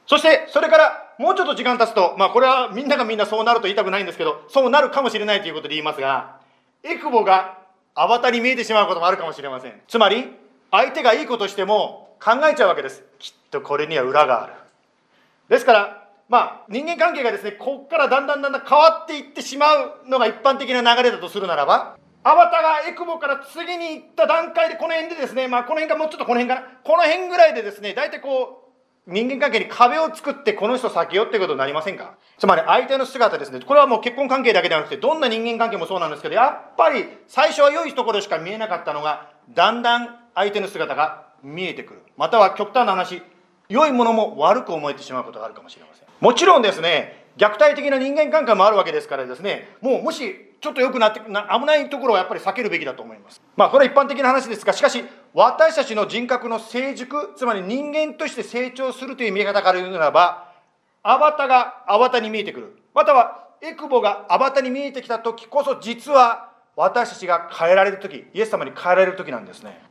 [0.08, 6.39] そしてそれからもうちょっと時間経つとまあこれはみんながみんなそうなると言いたくないんですけどそうなるかもしれないということで言いますが
[6.84, 7.60] エクボが
[7.96, 9.82] アバターに見えてしまうこともあるかもしれません。
[9.88, 10.36] つまり
[10.70, 13.04] 相手がいいことしても考えちゃうわけです。
[13.18, 14.54] きっとこれには裏がある。
[15.48, 28.64] ですからまあ人間関係がですねここからだんだんだんだん変わっていってしまうのが一般的な流れだとするならばアバターがエクボから次に行った段階でこの辺でですねまあこの辺かもうちょっとこの辺かなこの辺ぐらいでですね大体こう
[29.08, 32.15] 人間関係に壁を作ってこの人先よってことになりませんか？
[32.39, 33.60] つまり相手の姿ですね。
[33.60, 42.02] これはもう結婚関係だけではなくてどんな人間関係もそうなんですけどやっぱり最初は良いところしか見えなかったのがだんだん相手の姿が見えてくる。
[42.18, 43.22] または極端な話
[43.70, 46.08] 良いものも悪く思えてしまうことがあるかもしれません。
[46.20, 53.39] もちろんですね虐待的な人間関係もあるわけですからですねもうもしちょっと良くなってな危ないところはやっぱり避けるべきだと思います。
[53.56, 55.04] まあこれは一般的な話ですがしかし
[55.38, 60.54] 私たちの人格の成熟つまり人間として成長するという見え方から言うならば
[61.04, 62.78] アバタがアバタに見えてくる。
[62.93, 69.84] またはエクボがアバタに見えてきた時こそ実は私たちが変えられる時イエス様に変えられる時なんですね。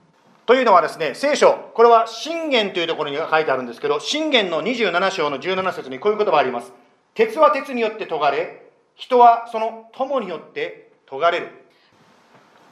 [0.47, 6.73] というのはですね聖書これは信玄というところに書いてあるんですけど信玄の27章の17節にこういう言葉があります。
[7.13, 8.63] 鉄は鉄によって研がれ
[8.95, 11.64] 人はその友によって研がれる。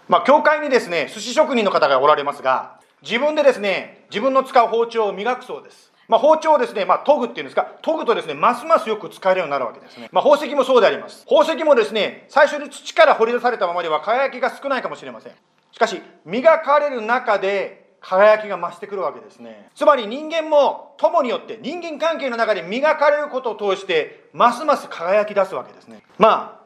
[0.08, 10.10] まあ教会にですね寿司職人の方がおられますが自分でですね自分の使う包丁を磨くそうですまあ、包丁をですね、まあ、研ぐっていうんですか、研ぐとですね、ますますよく使えるようになるわけですね。
[10.12, 11.24] まあ、宝石もそうであります。
[11.24, 15.32] 宝石もですね、最初に土から掘り出されたままでは輝きが少ないかもしれません。
[15.70, 19.70] しかし、磨かれる中で輝きが増してくるわけですね。
[19.74, 26.02] つまり人間も友によって、人間関係の中で磨かれることを通して、ますます輝き出すわけですね。
[26.18, 26.62] まあ、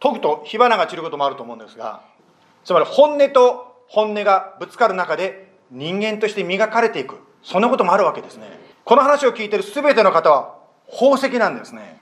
[0.00, 2.02] 研ぐと火花が散ることもあると思うんですが、
[2.64, 7.18] つまり本音と本音がぶつかる中で人間として磨かれていく。
[7.42, 8.46] そんなこともあるわけですね。
[8.84, 10.54] この話を聞いている全ての方は
[10.90, 12.00] 宝石なんですね。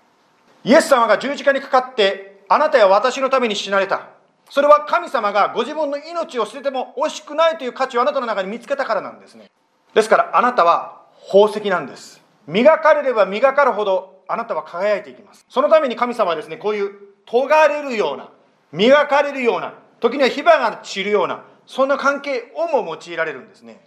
[0.64, 4.08] イエス様が十字架にかかってあなたや私のために死なれた。
[4.50, 9.50] それは神様がご自分の命を捨てても惜しくないという価値をあなたの中に見つけたからなんですね。
[9.94, 12.20] ですからあなたは宝石なんです。
[12.46, 15.44] 磨かれれば磨かるほどあなたは輝いていきます。
[15.48, 16.92] そのために神様はですねこういう
[17.26, 18.30] 尖れるような
[18.72, 23.80] 磨かれるような時には火花が散るようなそんな関係をも用いられるんですね。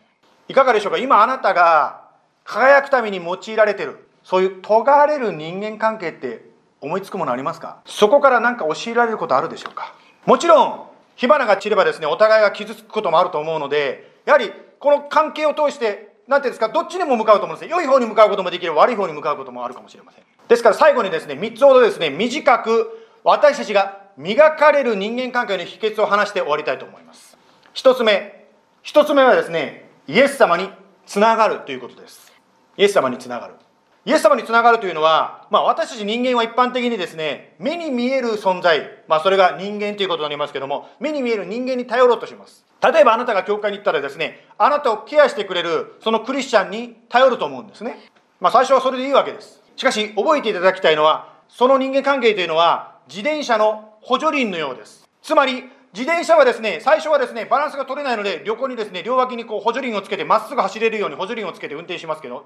[0.47, 0.97] いかがでしょうか？
[0.97, 2.09] 今あなたが
[2.43, 6.45] 輝くために用いられてるそういう尖れる人間関係って
[6.81, 7.81] 思いつくものありますか？
[7.85, 9.95] そこから何か教えられることあるでしょうか？
[10.25, 10.83] もちろん
[11.15, 17.71] 火花が散ればですねお互いが傷つくこともあると思うのでやはりこの関係を通して何ていうんですかどっちにも向かうと思うんですね。
[17.71, 20.23] 良い方に向かうこともできる悪い方に向かうこともあるかもしれません。
[20.47, 27.37] ですから最後にですね3つほどですね短く私たちが磨かれる人間関係の秘訣を話して終わりたいと思います。
[27.73, 28.47] 1つ目
[28.83, 30.69] 1つ目はですねイエス様に
[31.05, 32.31] つながるということです。
[32.77, 33.55] イエス様につながる。
[34.03, 42.65] イエス様につながるというのは、まあ、私たち人間は一般的にですね目に見える存在、まあ、それが人間ということになりますけども目に見える人間に頼ろうとします。
[42.81, 47.99] 例えばあなたが教会に行ったらですねあなたをケアしてくれるそのクリスチャンに頼ると思うんですね、
[48.39, 49.61] まあ、最初はそれでいいわけです。
[49.75, 55.07] しかし覚えていただきたいのはその人間関係というのは自転車の補助輪のようです。
[55.21, 62.45] つまり自転車はですね最初はですねバランスが取れないので横にですね両脇にこう補助輪をつけてまっすぐ走れるように補助輪をつけて運転しますけど。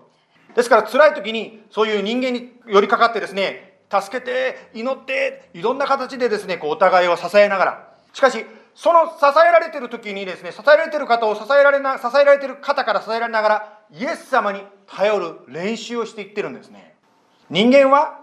[0.55, 7.93] ですから辛い時にそういう人間に寄りかかってですね助けて祈っていろんな形でですねこうお互いを支えながら。
[8.13, 16.95] しかしその支えられてる時にですね支えられてる方を支えられな支えられてる方から支えられながらイエス様に頼る練習をしていってるんですね。
[17.49, 18.19] 人間は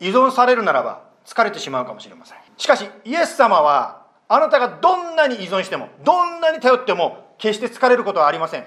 [0.00, 2.45] 依存されるならば疲れてしまうかもしれません。
[2.56, 8.64] しかしイエス様はあなたがどんなに依存してもどんなに頼っても決して疲れることはありません。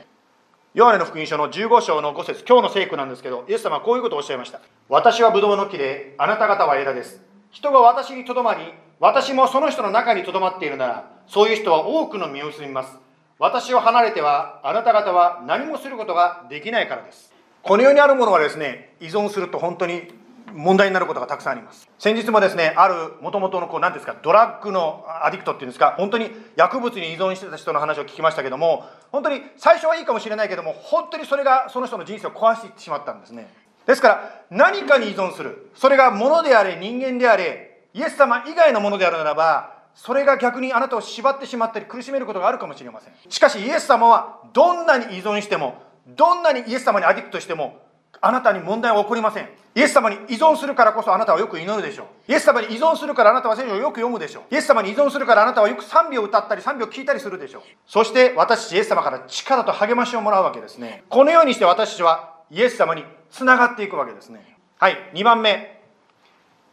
[0.76, 4.62] ヨハネの福音書の15章の5節今日の聖句なんですけどイエス様はこういうことをおっしゃいました。
[4.88, 7.22] 私はブドウの木であなた方は枝です。
[7.52, 8.62] 人が私にとどまり
[9.00, 12.98] 私もその人の中にとどまっているならそういう人は多くの実を結びます。
[13.40, 17.34] 私を離れてはあなた方は何もすることができないからです。
[17.64, 20.08] この世にあるものはですね依存すると本当に
[20.54, 21.90] 問題になることがたくさんあります。
[21.98, 33.48] 先日もですねあるもともとのこう何ですかドラッグのアディクトっていうんですか本当に薬物に依存してた人の話を聞きましたけども本当に最初はいいかもしれないけども本当にそれがその人の人生を壊していってしまったんですね。
[33.86, 35.72] ですから何かに依存する。
[35.76, 43.14] それが物であれ人間であれイエス様以外のものであるならばそれが逆にあなたを縛ってしまったり苦しめることがあるかもしれません。
[43.30, 47.80] しかしイエス様はどんなに依存してもどんなにイエス様にアディクトしても
[48.22, 49.50] あなたに問題は起こりません。
[49.76, 52.32] イエス様に依存するからこそあなたはよく祈るでしょう。
[52.32, 54.54] イエス様に依存するからあなたは聖書をよく読むでしょう。
[54.54, 57.62] イエス様に依存するからあなたはよく賛美を歌ったり賛美を聞いたりするでしょう。
[57.86, 61.04] そして私たちイエス様から力と励ましをもらうわけですね。
[61.10, 64.58] このようにして私たちはイエス様につながっていくわけですね。
[64.78, 65.80] はい2番目。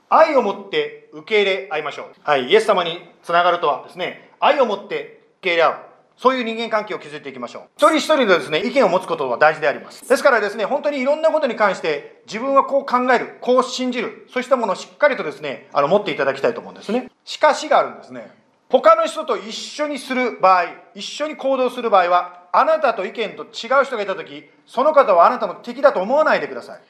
[0.09, 2.07] 愛を持って受け入れ合いましょう。
[2.23, 5.86] はい、イエス様につながるとはですね、愛を持って受け入れ合う。
[6.17, 7.63] そういう人間関係を築いていきましょう。
[7.77, 10.09] 一人一人でですね、意見を持つことは大事であります。
[10.09, 17.11] ですからですね、本当にいろんなことに関して自分はこう考える、こう信じる、そうしたものをしっかりとですね、あの持っていただきたいと思うんですね。
[17.25, 18.31] しかしがあるんですね。
[18.69, 20.65] 他の人と一緒にする場合、
[20.95, 26.81] 一緒に行動する場合は、あなたと意見と違う人がいたとき、その方はあなたの敵だと思わないでください。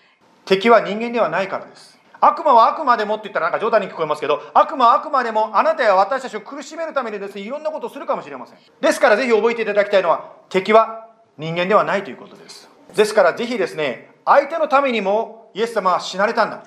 [0.46, 1.95] 敵は人間ではないからです。
[2.20, 8.58] 悪魔は悪魔でもって言ったらなんか冗談に聞こえますけど悪魔は悪魔でもあなたや私たちを苦しめるためにですねいろんなことをするかもしれません。
[8.80, 11.08] ですからぜひ覚えていただきたいのは敵は
[11.38, 12.68] 人間ではないということです。
[12.94, 16.64] ですからぜひですね相手のためにもイエス様は死なれたんだ。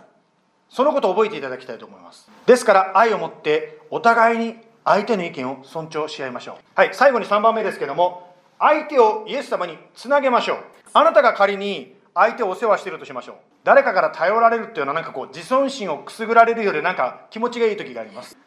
[0.70, 2.30] そのことを覚えていただきたいと思います。
[2.46, 6.56] ですから愛を持ってお互いに相手の意見を尊重し合いましょう。
[6.76, 10.58] はい最後に3番目ですけども相手をイエス様につなげましょう。
[10.94, 13.36] あなたが仮に相手をお世話してるとしましょう。
[13.64, 18.38] 誰かから頼られるっていうのはなんかこう自尊心をくすぐられるよりなんか気持ちがいい時があります。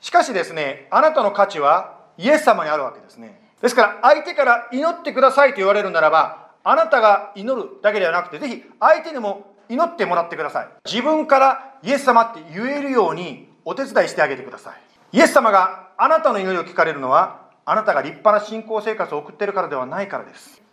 [0.00, 3.40] しかしですねあなたの価値はイエス様にあるわけですね。
[3.62, 10.68] ですから相手から祈ってくださいと言われるならばあなたが祈るだけではなくてぜひ相手にも祈ってもらってください。
[10.84, 15.16] 自分からイエス様って言えるようにお手伝いしてあげてください。
[15.16, 20.65] イエス様があなたの祈りを聞かれるのはあなたが立派な信仰生活を送ってるからではないからです。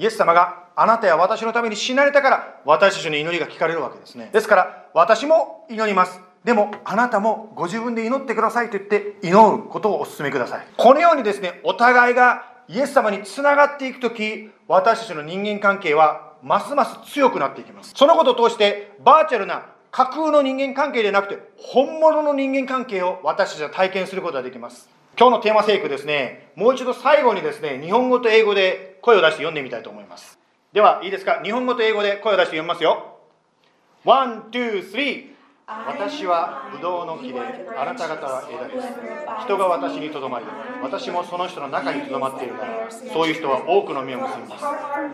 [0.00, 4.30] イエス様があなたや私のために死なれたから私たちの祈りが聞かれるわけですね。
[4.32, 6.18] ですから私も祈ります。
[6.42, 10.66] でもあなたもご自分で祈ってくださいと言って祈ることをお勧めください。
[10.78, 17.92] このようにですねお互いがイエス様につながっていく時私たちの人間関係はますます強くなっていきます。
[17.94, 24.88] そのことを通してバーチャルな架空の人間関係でなくて本物の人間関係を私たちは体験することができます。
[25.20, 30.38] 今日のテーマ聖句ですねもう一度最後にですね日本語と英語で声を出して読んでみたいと思います。
[30.72, 31.42] では、いいですか？
[31.42, 33.18] 日本語と英語で声を出して読みますよ。
[34.04, 35.30] One, two, three。
[35.66, 37.40] 私はブドウの木で、
[37.76, 38.88] あなた方は枝です。
[39.44, 40.46] 人が私にとどまり、
[40.82, 44.64] 私もその人の中にとどまっているから、そういう人は多くの実を結びます。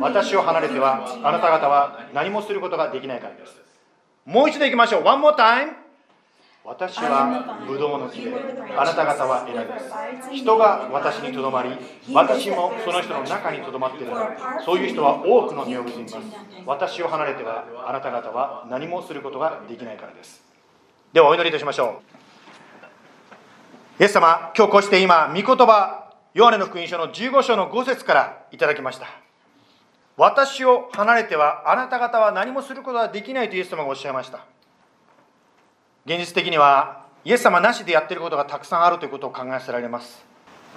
[0.00, 3.60] 私を離れては、あなた方は何もすることができないからです。
[4.24, 5.04] もう一度いきましょう。
[5.04, 5.85] One more time.
[6.66, 8.32] 私はブドウの木で、
[8.76, 10.34] あなた方は枝です。
[10.34, 11.70] 人が私にとどまり、
[12.12, 14.12] 私もその人の中にとどまっている
[14.64, 16.16] そういう人は多くの実を結びます。
[16.66, 20.42] 私を離れては、あなた方は何もすることができないからです。
[21.12, 22.02] ではお祈りいたしましょ
[24.00, 24.02] う。
[24.02, 29.06] イエス様、今日こうして今、御言葉、ヨハネの福音書の15章の5節からいただきました。
[30.16, 34.55] 私を離れては、あなた方は何もすることができないとイエス様がおっしゃいました。
[36.06, 40.24] 現実的にはイエス様なしでやってることがたくさんあるということを考えさせられます。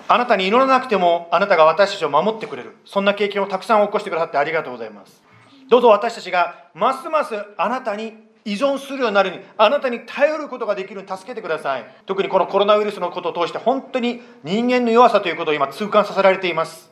[0.07, 2.75] あなたに祈らなくてもあなたが私たちを守ってくれる。
[2.83, 5.21] そんな経験をたくさん起こしてくださってありがとうございます。
[5.69, 11.85] どうぞ私たちがますますあなたに依存するようになるにあなたに頼ることができるように助けてください。
[12.07, 16.89] 特にこのコロナウイルスのことを通して本当に人間の弱さということを今痛感させられています。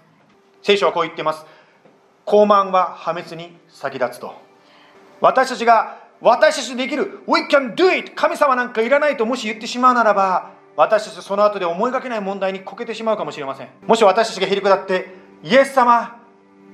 [0.61, 1.43] 聖書はこう言っています。
[2.25, 4.35] 高慢は破滅に先立つと。
[5.21, 13.69] 私たちが私たちできる We can do it 神様なんかいらないともし言ってしまうならば私たちその後で思いがけない問題にこけてしまうかもしれません。
[13.85, 15.13] もし私たちがへりくだって
[15.43, 16.19] イエス様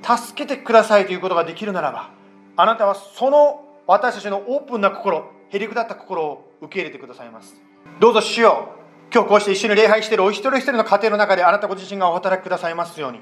[0.02, 2.10] 助けてくださいということができるならば
[2.56, 7.54] あなたはその私たちのオープンな心へりくだった心を受け入れてくださいます。
[8.00, 8.68] どうぞ主よ
[9.10, 13.20] う今日こうして一緒に礼拝しているお一人一人の家庭の中であなたご自身がお働きくださいますように。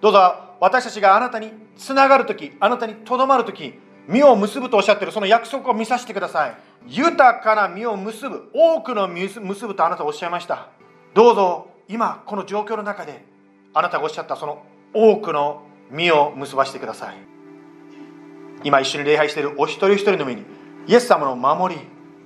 [0.00, 3.74] どうぞ私たちがあなたにつながるときあなたにとどまるとき
[4.08, 6.56] 実を結ぶとおっしゃってるその約束を見させてください。
[6.86, 8.50] 豊かな実を結ぶ。
[8.52, 10.68] 多くの実結ぶとあなたおっしゃいました。
[11.14, 13.24] どうぞ今この状況の中で
[13.72, 17.16] あなたがおっしゃったその多くの実を結ばしてください。
[18.62, 20.42] 今一緒に礼拝しているお一人一人の上に
[20.86, 21.80] イエス様の守り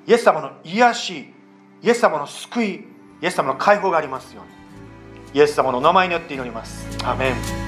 [0.06, 1.34] イエス様の癒し
[1.82, 2.74] イエス様の救い
[3.20, 4.58] イエス様の解放がありますように。
[5.34, 6.86] イエス様の名前によって祈ります。
[7.04, 7.67] アメン。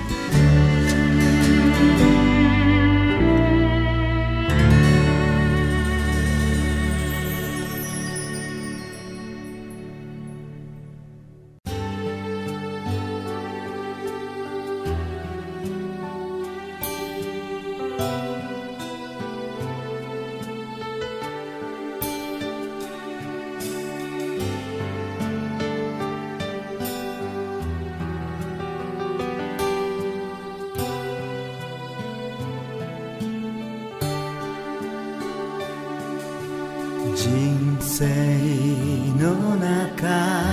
[38.01, 38.07] 生
[39.19, 40.50] の中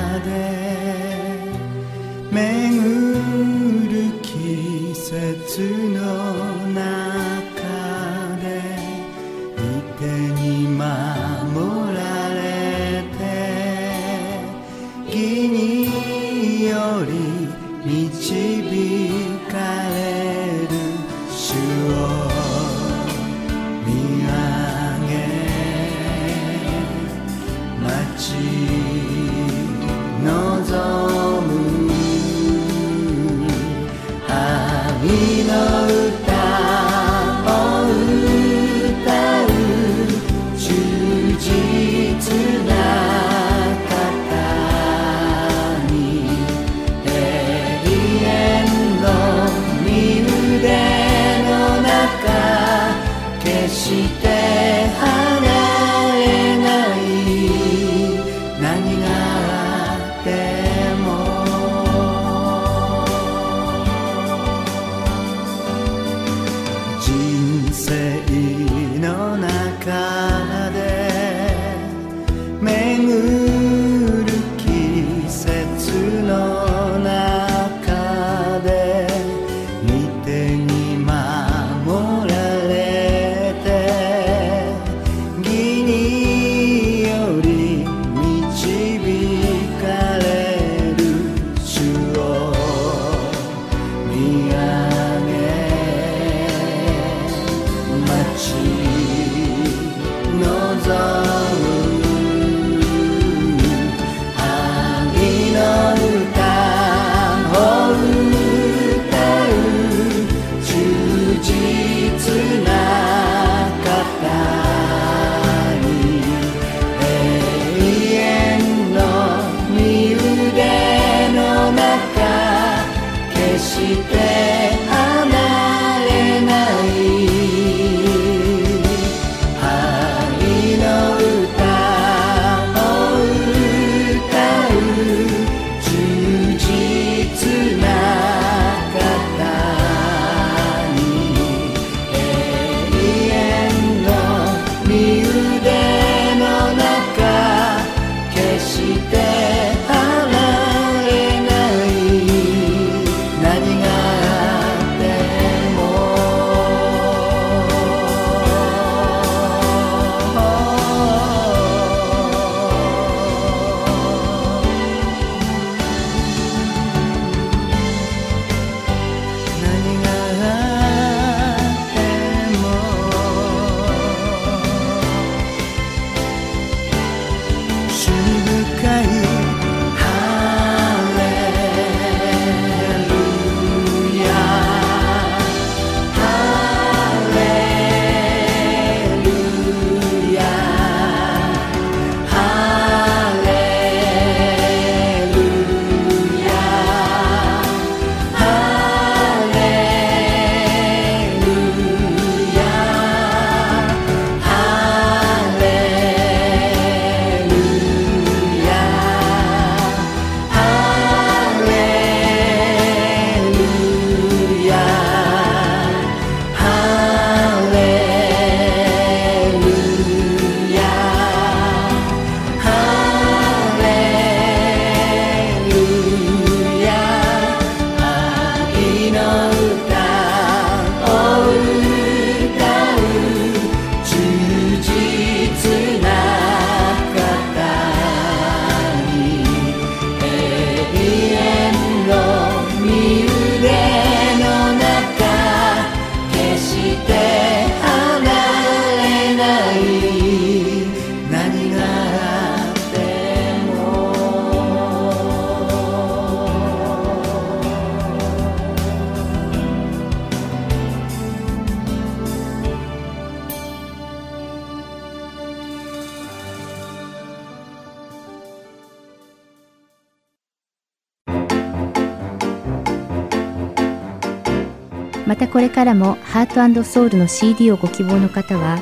[276.66, 278.78] ートソウルの CD をご希望の方は、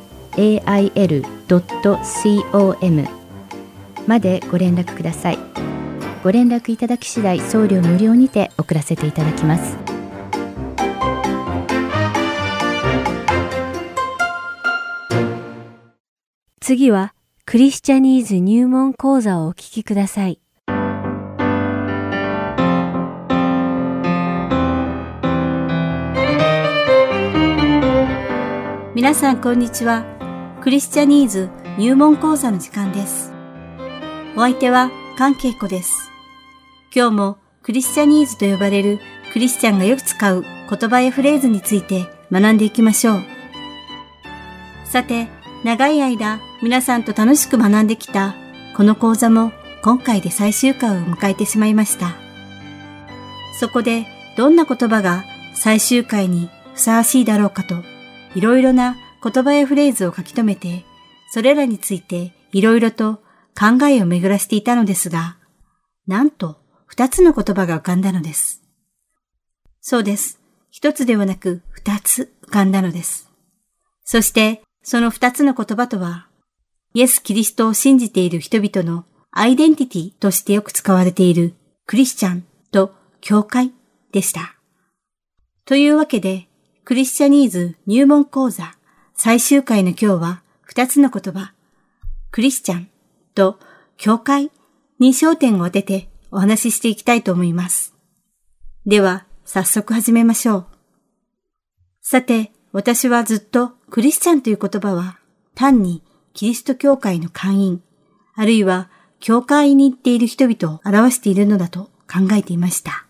[4.06, 5.38] までご連絡ください。
[6.22, 9.79] ご連絡いただき次第送料無料にて送らせていただきます。
[16.70, 17.14] 次は、
[17.46, 20.40] クリスチャニーズ入門講座をお聞きください。
[28.94, 30.04] 皆さんこんにちは。
[30.62, 33.32] クリスチャニーズ入門講座の時間です。
[34.36, 36.12] お相手は関恵子です。
[36.94, 39.00] 今日もクリスチャニーズと呼ばれる
[39.32, 43.22] クリスチャンがよく使う言葉やフレーズについて学んでいきましょう。
[44.84, 45.26] さて、
[45.64, 48.34] 長い間皆さんと楽しく学んできた
[48.76, 49.52] この講座も
[49.82, 52.14] 今回で最終回を迎えてしまいました。
[53.58, 54.06] そこで
[54.36, 57.76] どんな言葉が最終回にふさわしいだろうかと
[58.34, 60.84] いろいろな言葉やフレーズを書き留めて、
[61.32, 63.22] それらについていろいろと
[63.58, 65.36] 考えを巡らしていたのですが、
[66.06, 68.62] なんと二つの言葉が浮かんだのです。
[69.80, 70.40] そうです。
[70.70, 73.30] 一つではなく二つ浮かんだのです。
[74.04, 76.29] そして、その二つの言葉とは、
[76.92, 81.54] イエス・キリストを信じている人々のアイデンティティとしてよく使われている
[81.86, 83.72] クリスチャンと教会
[84.10, 84.56] でした。
[85.64, 86.48] というわけで、
[86.84, 88.74] クリスチャニーズ入門講座
[89.14, 91.52] 最終回の今日は二つの言葉、
[92.32, 92.88] クリスチャン
[93.36, 93.60] と
[93.96, 94.50] 教会
[94.98, 97.94] に焦点を当ててお話ししていきたいと思います。
[98.84, 100.66] では、早速始めましょう。
[102.02, 105.18] さて、私はずっとクリスチャンという言葉は
[105.54, 106.02] 単に
[106.32, 107.82] キリスト教会の会員、
[108.34, 113.06] あるいは教会に行っている人々を表しているのだと考えていました。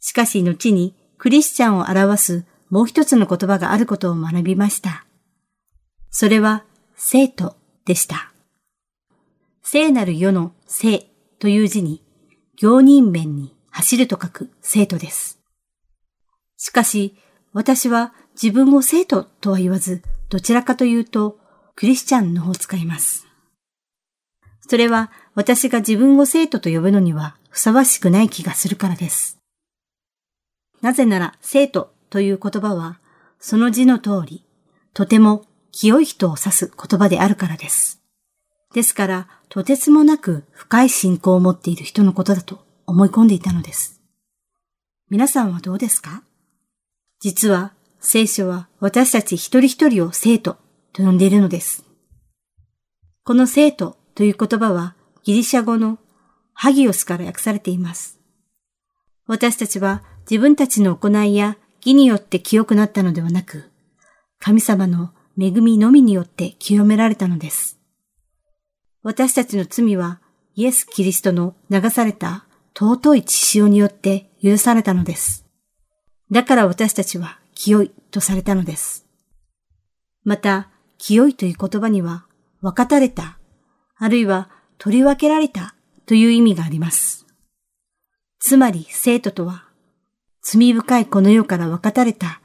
[0.00, 5.06] しかし後にクリスチャンを表すもう一つの言葉があることを学びました。
[6.10, 6.64] それは
[6.96, 8.32] 生徒でした。
[9.62, 11.06] 聖なる世の聖
[11.38, 12.02] という字に
[12.56, 15.40] 行人面に走ると書く生徒です。
[16.56, 17.16] しかし
[17.52, 21.38] 私は自分を生徒とは言わずどちらかというと
[21.76, 23.26] クリスチャンの方を使います。
[24.60, 29.38] それは私が自分を生徒と呼ぶのにはふさわしくない気がするからです。
[30.80, 32.98] なぜなら生徒という言葉は
[33.40, 34.44] その字の通り
[34.92, 38.00] とても清い人を指す言葉であるからです。
[38.72, 44.00] ですからとてつもなく深い信仰を持っている人のことだと思い込んでいたのです。
[45.10, 46.22] 皆さんはどうですか？
[47.20, 50.56] 実は聖書は私たち一人一人を生徒
[50.94, 51.84] と呼んでいるのです。
[53.24, 55.98] この生徒という言葉はギリシャ語の
[56.52, 58.20] ハギオスから訳されています。
[59.26, 63.70] 私たちは自分たちの行いや義によって清くなったのではなく、
[64.38, 67.80] 神様の恵みのみによって清められたのです。
[69.02, 70.20] 私たちの罪は
[70.54, 72.46] イエス・キリストの流された
[72.78, 75.44] 尊い血潮によって許されたのです。
[76.30, 79.06] だから私たちは清いとされたのです。
[80.22, 82.26] また、清いという言葉には、
[82.60, 83.38] 分かたれた、
[83.96, 85.74] あるいは取り分けられた
[86.06, 87.26] という意味があります。
[88.40, 89.68] つまり、生徒とは、
[90.42, 92.40] 罪深いこの世から分かたれた、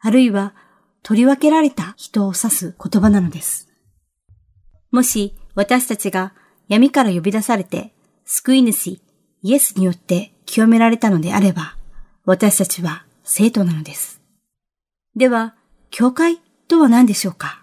[0.00, 0.54] あるいは
[1.02, 3.68] 取り分けられた人を指す言葉なのです。
[4.90, 6.34] もし私たちが
[6.68, 9.00] 闇から呼び出されて、救い主、
[9.42, 11.76] イエスによって清められたのであれば、
[12.24, 14.20] 私たちは生徒なのです。
[15.16, 15.54] では、
[15.90, 16.38] 教会
[16.68, 17.59] とは何でしょうか？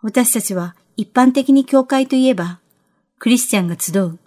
[0.00, 2.60] 私たちは一般的に教会といえば、
[3.18, 4.18] クリスチャンが集う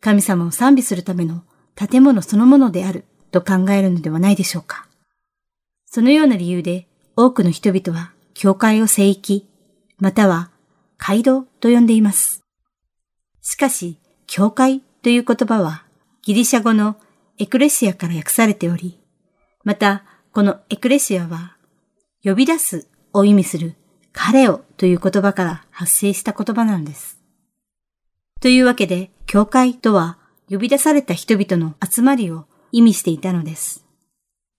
[0.00, 1.42] 神様を賛美するための
[1.76, 4.88] 建物そのものであると考えるのではないでしょうか。
[5.86, 9.48] そのような理由で多くの人々は教会を聖域、
[9.98, 10.50] または
[10.98, 12.42] 街道と呼んでいます。
[13.40, 15.84] しかし、教会という言葉は
[16.22, 16.96] ギリシャ語の
[17.38, 19.00] エクレシアから訳されており、
[19.64, 21.56] またこのエクレシアは
[22.22, 23.74] 呼び出すを意味する
[24.12, 27.18] 彼をという言葉から発生した言葉なんです。
[28.40, 33.84] というわけで、教会とは呼び出された人々の集まりを意味していたのです。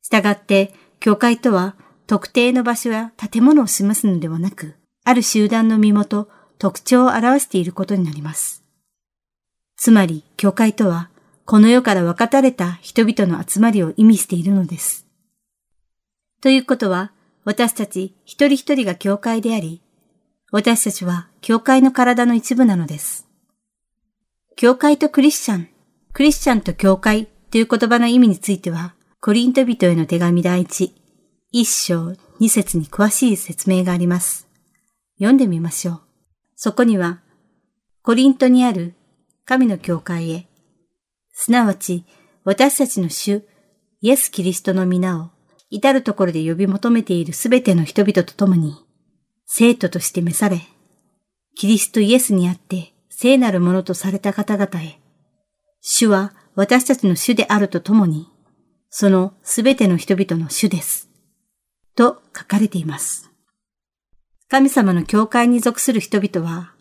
[0.02, 1.76] したがって、教会とは
[2.08, 8.64] 特定の場所や建物を示すのではなく、ある集団の身元、特徴を表していることになります。
[9.78, 11.10] つまり、教会とは、
[11.46, 15.08] この世から分かたれた人々の集まりを意味しているのです。
[16.40, 17.12] ということは、
[17.44, 19.82] 私たち一人一人が教会であり、
[20.52, 23.28] 私たちは教会の体の一部なのです。
[24.56, 25.70] 教会とクリスチャン、
[26.14, 30.94] クリスチャンと教会という言葉の意味については、コリント人への手紙第一、
[31.52, 34.48] 一章二節に詳しい説明があります。
[35.18, 36.02] 読んでみましょう。
[36.56, 37.22] そこには、
[38.04, 38.94] コリントにある
[39.46, 40.48] 神の教会へ、
[41.34, 42.06] すなわち
[42.44, 43.44] 私たちの主、
[44.02, 45.30] イエス・キリストの皆を
[45.72, 48.76] 至るところで呼び求めているすべての人々と共に、
[49.46, 50.62] 生徒として召され、
[51.56, 55.00] キリストイエスにあって聖なるものとされた方々へ、
[55.80, 58.28] 主は私たちの主であると共に、
[58.90, 61.10] そのすべての人々の主です。
[61.96, 63.32] と書かれています。
[64.50, 66.74] 神様の教会に属する人々は、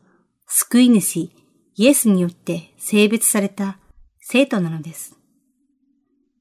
[0.49, 1.31] 救い主
[1.77, 3.79] イエスによって性別された
[4.21, 5.17] 生徒なのです。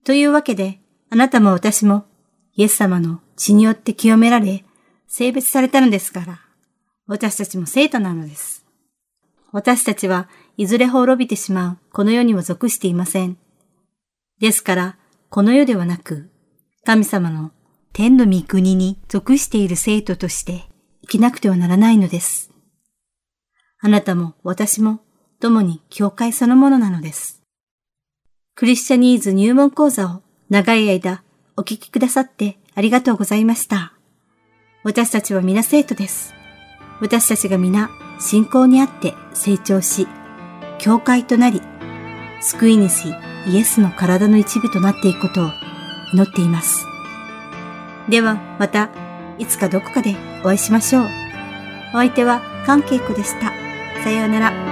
[0.03, 0.79] というわけで、
[1.11, 2.05] あなたも私も
[2.59, 4.65] イエス様の血によって清められ、
[5.07, 6.41] 性別されたのですから、
[7.07, 8.65] 私たちも生徒なのです。
[9.53, 13.37] 私たちはいずれ滅びてしまうこの世には属していません。
[14.41, 14.97] ですから、
[15.29, 16.29] この世ではなく、
[16.83, 17.51] 神様の
[17.93, 20.65] 天の御国に属している生徒として
[21.03, 22.51] 生きなくてはならないのです。
[23.79, 24.99] あなたも私も
[25.39, 27.41] 共に教会そのものなのです。
[28.53, 31.23] クリスチャニーズ入門講座を長い間
[31.59, 33.91] お聞きくださってありがとうございました。
[34.85, 36.33] 私たちは皆生徒です。
[37.01, 40.07] 私たちが皆信仰にあって成長し、
[40.77, 41.61] 教会となり、
[42.39, 43.09] 救い主
[43.45, 45.49] イエスの体の一部となっていくことを
[46.13, 46.85] 祈っています。
[48.07, 48.89] ではまた
[49.37, 51.03] いつかどこかでお会いしましょう。
[51.89, 53.51] お相手は関係子でした。
[54.01, 54.68] さようなら。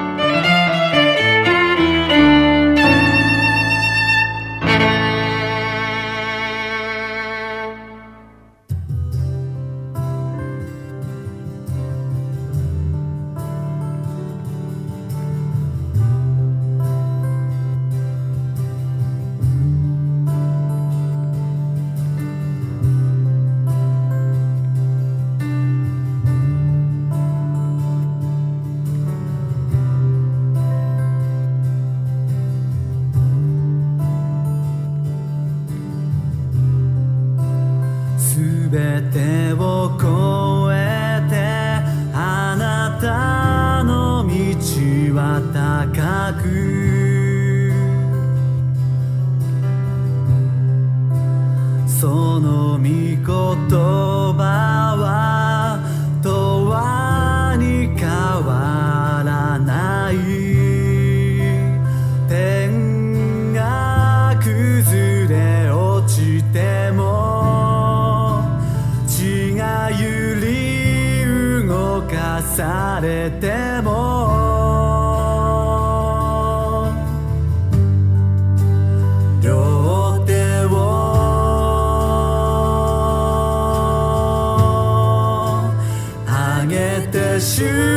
[87.39, 87.96] 时